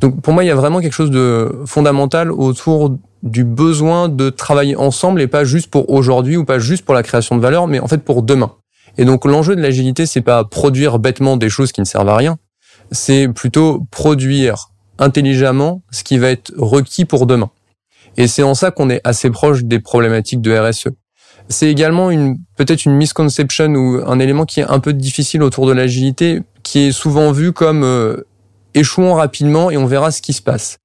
Donc 0.00 0.22
pour 0.22 0.32
moi, 0.32 0.44
il 0.44 0.46
y 0.46 0.50
a 0.50 0.54
vraiment 0.54 0.80
quelque 0.80 0.92
chose 0.92 1.10
de 1.10 1.62
fondamental 1.66 2.30
autour 2.30 2.96
du 3.22 3.44
besoin 3.44 4.08
de 4.08 4.30
travailler 4.30 4.76
ensemble 4.76 5.20
et 5.20 5.26
pas 5.26 5.44
juste 5.44 5.70
pour 5.70 5.90
aujourd'hui 5.90 6.36
ou 6.36 6.44
pas 6.44 6.60
juste 6.60 6.84
pour 6.84 6.94
la 6.94 7.02
création 7.02 7.36
de 7.36 7.40
valeur, 7.40 7.66
mais 7.66 7.80
en 7.80 7.88
fait 7.88 7.98
pour 7.98 8.22
demain. 8.22 8.52
Et 8.96 9.04
donc 9.04 9.24
l'enjeu 9.24 9.56
de 9.56 9.60
l'agilité, 9.60 10.06
c'est 10.06 10.20
pas 10.20 10.44
produire 10.44 10.98
bêtement 10.98 11.36
des 11.36 11.48
choses 11.48 11.72
qui 11.72 11.80
ne 11.80 11.86
servent 11.86 12.08
à 12.08 12.16
rien, 12.16 12.38
c'est 12.92 13.28
plutôt 13.28 13.86
produire 13.90 14.70
intelligemment 14.98 15.82
ce 15.90 16.04
qui 16.04 16.18
va 16.18 16.30
être 16.30 16.52
requis 16.56 17.04
pour 17.04 17.26
demain. 17.26 17.50
Et 18.16 18.26
c'est 18.26 18.42
en 18.42 18.54
ça 18.54 18.70
qu'on 18.70 18.90
est 18.90 19.00
assez 19.04 19.30
proche 19.30 19.64
des 19.64 19.78
problématiques 19.80 20.40
de 20.40 20.56
RSE. 20.56 20.88
C'est 21.48 21.70
également 21.70 22.10
une 22.10 22.38
peut-être 22.56 22.84
une 22.84 22.94
misconception 22.94 23.74
ou 23.74 24.02
un 24.06 24.18
élément 24.18 24.44
qui 24.44 24.60
est 24.60 24.64
un 24.68 24.80
peu 24.80 24.92
difficile 24.92 25.42
autour 25.42 25.66
de 25.66 25.72
l'agilité, 25.72 26.42
qui 26.62 26.80
est 26.80 26.92
souvent 26.92 27.32
vu 27.32 27.52
comme 27.52 27.84
euh, 27.84 28.26
échouant 28.74 29.14
rapidement 29.14 29.70
et 29.70 29.78
on 29.78 29.86
verra 29.86 30.10
ce 30.10 30.20
qui 30.20 30.34
se 30.34 30.42
passe, 30.42 30.78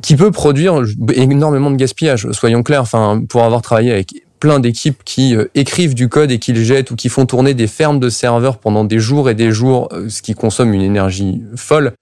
qui 0.00 0.14
peut 0.14 0.30
produire 0.30 0.80
énormément 1.14 1.70
de 1.70 1.76
gaspillage. 1.76 2.30
Soyons 2.30 2.62
clairs, 2.62 2.82
enfin 2.82 3.22
pour 3.28 3.42
avoir 3.42 3.60
travaillé 3.62 3.90
avec 3.90 4.10
plein 4.38 4.60
d'équipes 4.60 5.02
qui 5.04 5.34
euh, 5.34 5.46
écrivent 5.56 5.94
du 5.94 6.08
code 6.08 6.30
et 6.30 6.38
qui 6.38 6.52
le 6.52 6.62
jettent 6.62 6.92
ou 6.92 6.96
qui 6.96 7.08
font 7.08 7.26
tourner 7.26 7.54
des 7.54 7.66
fermes 7.66 7.98
de 7.98 8.08
serveurs 8.08 8.58
pendant 8.58 8.84
des 8.84 9.00
jours 9.00 9.30
et 9.30 9.34
des 9.34 9.50
jours, 9.50 9.88
euh, 9.92 10.08
ce 10.08 10.22
qui 10.22 10.34
consomme 10.34 10.74
une 10.74 10.82
énergie 10.82 11.42
folle. 11.56 11.92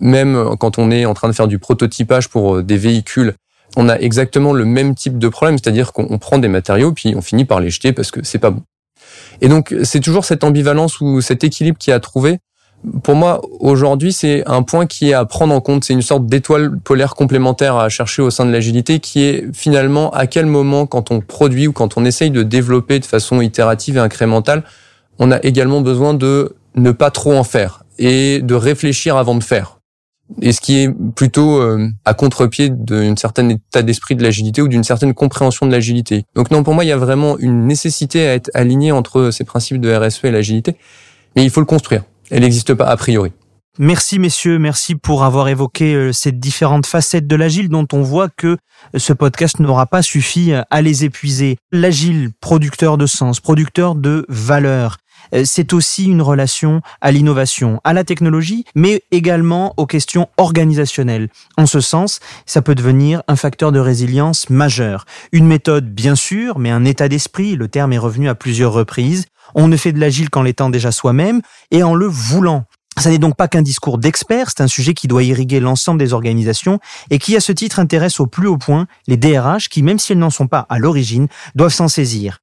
Même 0.00 0.56
quand 0.60 0.78
on 0.78 0.92
est 0.92 1.06
en 1.06 1.14
train 1.14 1.28
de 1.28 1.32
faire 1.32 1.48
du 1.48 1.58
prototypage 1.58 2.28
pour 2.28 2.62
des 2.62 2.76
véhicules 2.76 3.34
on 3.76 3.88
a 3.88 3.96
exactement 3.96 4.52
le 4.52 4.64
même 4.64 4.94
type 4.94 5.18
de 5.18 5.28
problème, 5.28 5.58
c'est-à-dire 5.58 5.92
qu'on 5.92 6.18
prend 6.18 6.38
des 6.38 6.48
matériaux 6.48 6.92
puis 6.92 7.14
on 7.16 7.22
finit 7.22 7.44
par 7.44 7.60
les 7.60 7.70
jeter 7.70 7.92
parce 7.92 8.10
que 8.10 8.20
c'est 8.24 8.38
pas 8.38 8.50
bon. 8.50 8.62
Et 9.40 9.48
donc 9.48 9.74
c'est 9.84 10.00
toujours 10.00 10.24
cette 10.24 10.44
ambivalence 10.44 11.00
ou 11.00 11.20
cet 11.20 11.44
équilibre 11.44 11.78
qui 11.78 11.92
a 11.92 12.00
trouvé. 12.00 12.38
Pour 13.02 13.16
moi, 13.16 13.40
aujourd'hui, 13.58 14.12
c'est 14.12 14.44
un 14.46 14.62
point 14.62 14.86
qui 14.86 15.10
est 15.10 15.12
à 15.12 15.24
prendre 15.24 15.52
en 15.52 15.60
compte. 15.60 15.84
C'est 15.84 15.94
une 15.94 16.02
sorte 16.02 16.26
d'étoile 16.26 16.78
polaire 16.78 17.16
complémentaire 17.16 17.76
à 17.76 17.88
chercher 17.88 18.22
au 18.22 18.30
sein 18.30 18.46
de 18.46 18.52
l'agilité, 18.52 19.00
qui 19.00 19.24
est 19.24 19.46
finalement 19.52 20.10
à 20.10 20.28
quel 20.28 20.46
moment, 20.46 20.86
quand 20.86 21.10
on 21.10 21.20
produit 21.20 21.66
ou 21.66 21.72
quand 21.72 21.96
on 21.96 22.04
essaye 22.04 22.30
de 22.30 22.44
développer 22.44 23.00
de 23.00 23.04
façon 23.04 23.40
itérative 23.40 23.96
et 23.96 24.00
incrémentale, 24.00 24.62
on 25.18 25.32
a 25.32 25.38
également 25.42 25.80
besoin 25.80 26.14
de 26.14 26.54
ne 26.76 26.92
pas 26.92 27.10
trop 27.10 27.34
en 27.34 27.42
faire 27.42 27.82
et 27.98 28.40
de 28.42 28.54
réfléchir 28.54 29.16
avant 29.16 29.34
de 29.34 29.42
faire 29.42 29.77
et 30.40 30.52
ce 30.52 30.60
qui 30.60 30.78
est 30.78 30.90
plutôt 31.14 31.60
euh, 31.60 31.88
à 32.04 32.14
contre-pied 32.14 32.70
d'un 32.70 33.16
certain 33.16 33.48
état 33.48 33.82
d'esprit 33.82 34.14
de 34.14 34.22
l'agilité 34.22 34.62
ou 34.62 34.68
d'une 34.68 34.84
certaine 34.84 35.14
compréhension 35.14 35.66
de 35.66 35.72
l'agilité. 35.72 36.24
Donc 36.34 36.50
non, 36.50 36.62
pour 36.62 36.74
moi, 36.74 36.84
il 36.84 36.88
y 36.88 36.92
a 36.92 36.96
vraiment 36.96 37.38
une 37.38 37.66
nécessité 37.66 38.26
à 38.28 38.34
être 38.34 38.50
aligné 38.54 38.92
entre 38.92 39.30
ces 39.30 39.44
principes 39.44 39.80
de 39.80 39.94
RSE 39.94 40.24
et 40.24 40.30
l'agilité, 40.30 40.76
mais 41.36 41.44
il 41.44 41.50
faut 41.50 41.60
le 41.60 41.66
construire. 41.66 42.04
Elle 42.30 42.42
n'existe 42.42 42.74
pas 42.74 42.86
a 42.86 42.96
priori. 42.96 43.32
Merci 43.80 44.18
messieurs, 44.18 44.58
merci 44.58 44.96
pour 44.96 45.22
avoir 45.22 45.46
évoqué 45.46 45.94
euh, 45.94 46.12
ces 46.12 46.32
différentes 46.32 46.84
facettes 46.84 47.28
de 47.28 47.36
l'agile 47.36 47.68
dont 47.68 47.86
on 47.92 48.02
voit 48.02 48.28
que 48.28 48.56
ce 48.96 49.12
podcast 49.12 49.60
n'aura 49.60 49.86
pas 49.86 50.02
suffi 50.02 50.52
à 50.52 50.82
les 50.82 51.04
épuiser. 51.04 51.58
L'agile, 51.70 52.30
producteur 52.40 52.98
de 52.98 53.06
sens, 53.06 53.38
producteur 53.38 53.94
de 53.94 54.26
valeur, 54.28 54.96
euh, 54.96 55.07
c'est 55.44 55.72
aussi 55.72 56.04
une 56.04 56.22
relation 56.22 56.80
à 57.00 57.12
l'innovation, 57.12 57.80
à 57.84 57.92
la 57.92 58.04
technologie, 58.04 58.64
mais 58.74 59.02
également 59.10 59.74
aux 59.76 59.86
questions 59.86 60.28
organisationnelles. 60.36 61.28
En 61.56 61.66
ce 61.66 61.80
sens, 61.80 62.20
ça 62.46 62.62
peut 62.62 62.74
devenir 62.74 63.22
un 63.28 63.36
facteur 63.36 63.72
de 63.72 63.78
résilience 63.78 64.50
majeur. 64.50 65.04
Une 65.32 65.46
méthode, 65.46 65.92
bien 65.92 66.14
sûr, 66.14 66.58
mais 66.58 66.70
un 66.70 66.84
état 66.84 67.08
d'esprit, 67.08 67.56
le 67.56 67.68
terme 67.68 67.92
est 67.92 67.98
revenu 67.98 68.28
à 68.28 68.34
plusieurs 68.34 68.72
reprises. 68.72 69.26
On 69.54 69.68
ne 69.68 69.76
fait 69.76 69.92
de 69.92 70.00
l'agile 70.00 70.30
qu'en 70.30 70.42
l'étant 70.42 70.70
déjà 70.70 70.92
soi-même 70.92 71.40
et 71.70 71.82
en 71.82 71.94
le 71.94 72.06
voulant. 72.06 72.64
Ça 72.98 73.10
n'est 73.10 73.18
donc 73.18 73.36
pas 73.36 73.46
qu'un 73.46 73.62
discours 73.62 73.98
d'expert, 73.98 74.48
c'est 74.48 74.62
un 74.62 74.66
sujet 74.66 74.92
qui 74.92 75.06
doit 75.06 75.22
irriguer 75.22 75.60
l'ensemble 75.60 76.00
des 76.00 76.12
organisations 76.12 76.80
et 77.10 77.18
qui 77.18 77.36
à 77.36 77.40
ce 77.40 77.52
titre 77.52 77.78
intéresse 77.78 78.18
au 78.18 78.26
plus 78.26 78.48
haut 78.48 78.58
point 78.58 78.86
les 79.06 79.16
DRH 79.16 79.68
qui, 79.68 79.82
même 79.82 80.00
si 80.00 80.12
elles 80.12 80.18
n'en 80.18 80.30
sont 80.30 80.48
pas 80.48 80.66
à 80.68 80.78
l'origine, 80.78 81.28
doivent 81.54 81.72
s'en 81.72 81.86
saisir. 81.86 82.40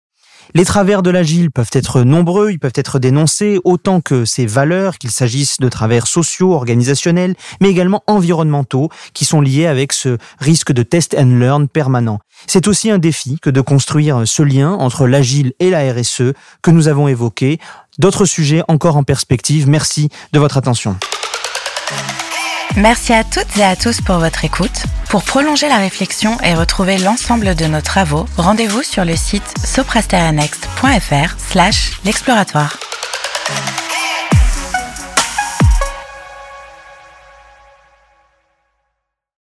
Les 0.53 0.65
travers 0.65 1.01
de 1.01 1.09
l'agile 1.09 1.51
peuvent 1.51 1.69
être 1.73 2.01
nombreux, 2.01 2.51
ils 2.51 2.59
peuvent 2.59 2.71
être 2.75 2.99
dénoncés, 2.99 3.59
autant 3.63 4.01
que 4.01 4.25
ces 4.25 4.45
valeurs, 4.45 4.97
qu'il 4.97 5.11
s'agisse 5.11 5.59
de 5.59 5.69
travers 5.69 6.07
sociaux, 6.07 6.53
organisationnels, 6.53 7.35
mais 7.61 7.69
également 7.69 8.03
environnementaux, 8.07 8.89
qui 9.13 9.25
sont 9.25 9.41
liés 9.41 9.65
avec 9.65 9.93
ce 9.93 10.17
risque 10.39 10.71
de 10.71 10.83
test 10.83 11.15
and 11.17 11.39
learn 11.39 11.67
permanent. 11.67 12.19
C'est 12.47 12.67
aussi 12.67 12.91
un 12.91 12.97
défi 12.97 13.37
que 13.41 13.49
de 13.49 13.61
construire 13.61 14.23
ce 14.25 14.43
lien 14.43 14.71
entre 14.71 15.07
l'agile 15.07 15.53
et 15.59 15.69
la 15.69 15.91
RSE 15.91 16.33
que 16.61 16.71
nous 16.71 16.87
avons 16.87 17.07
évoqué. 17.07 17.59
D'autres 17.97 18.25
sujets 18.25 18.63
encore 18.67 18.97
en 18.97 19.03
perspective. 19.03 19.67
Merci 19.67 20.09
de 20.33 20.39
votre 20.39 20.57
attention. 20.57 20.97
Merci 22.77 23.13
à 23.13 23.23
toutes 23.23 23.57
et 23.57 23.63
à 23.63 23.77
tous 23.77 24.01
pour 24.01 24.17
votre 24.17 24.43
écoute. 24.43 24.83
Pour 25.09 25.23
prolonger 25.23 25.69
la 25.69 25.77
réflexion 25.77 26.37
et 26.41 26.55
retrouver 26.55 26.97
l'ensemble 26.97 27.55
de 27.55 27.65
nos 27.67 27.79
travaux, 27.79 28.25
rendez-vous 28.35 28.83
sur 28.83 29.05
le 29.05 29.15
site 29.15 29.43
soprasterianext.fr 29.63 31.35
slash 31.37 32.01
l'exploratoire. 32.03 32.77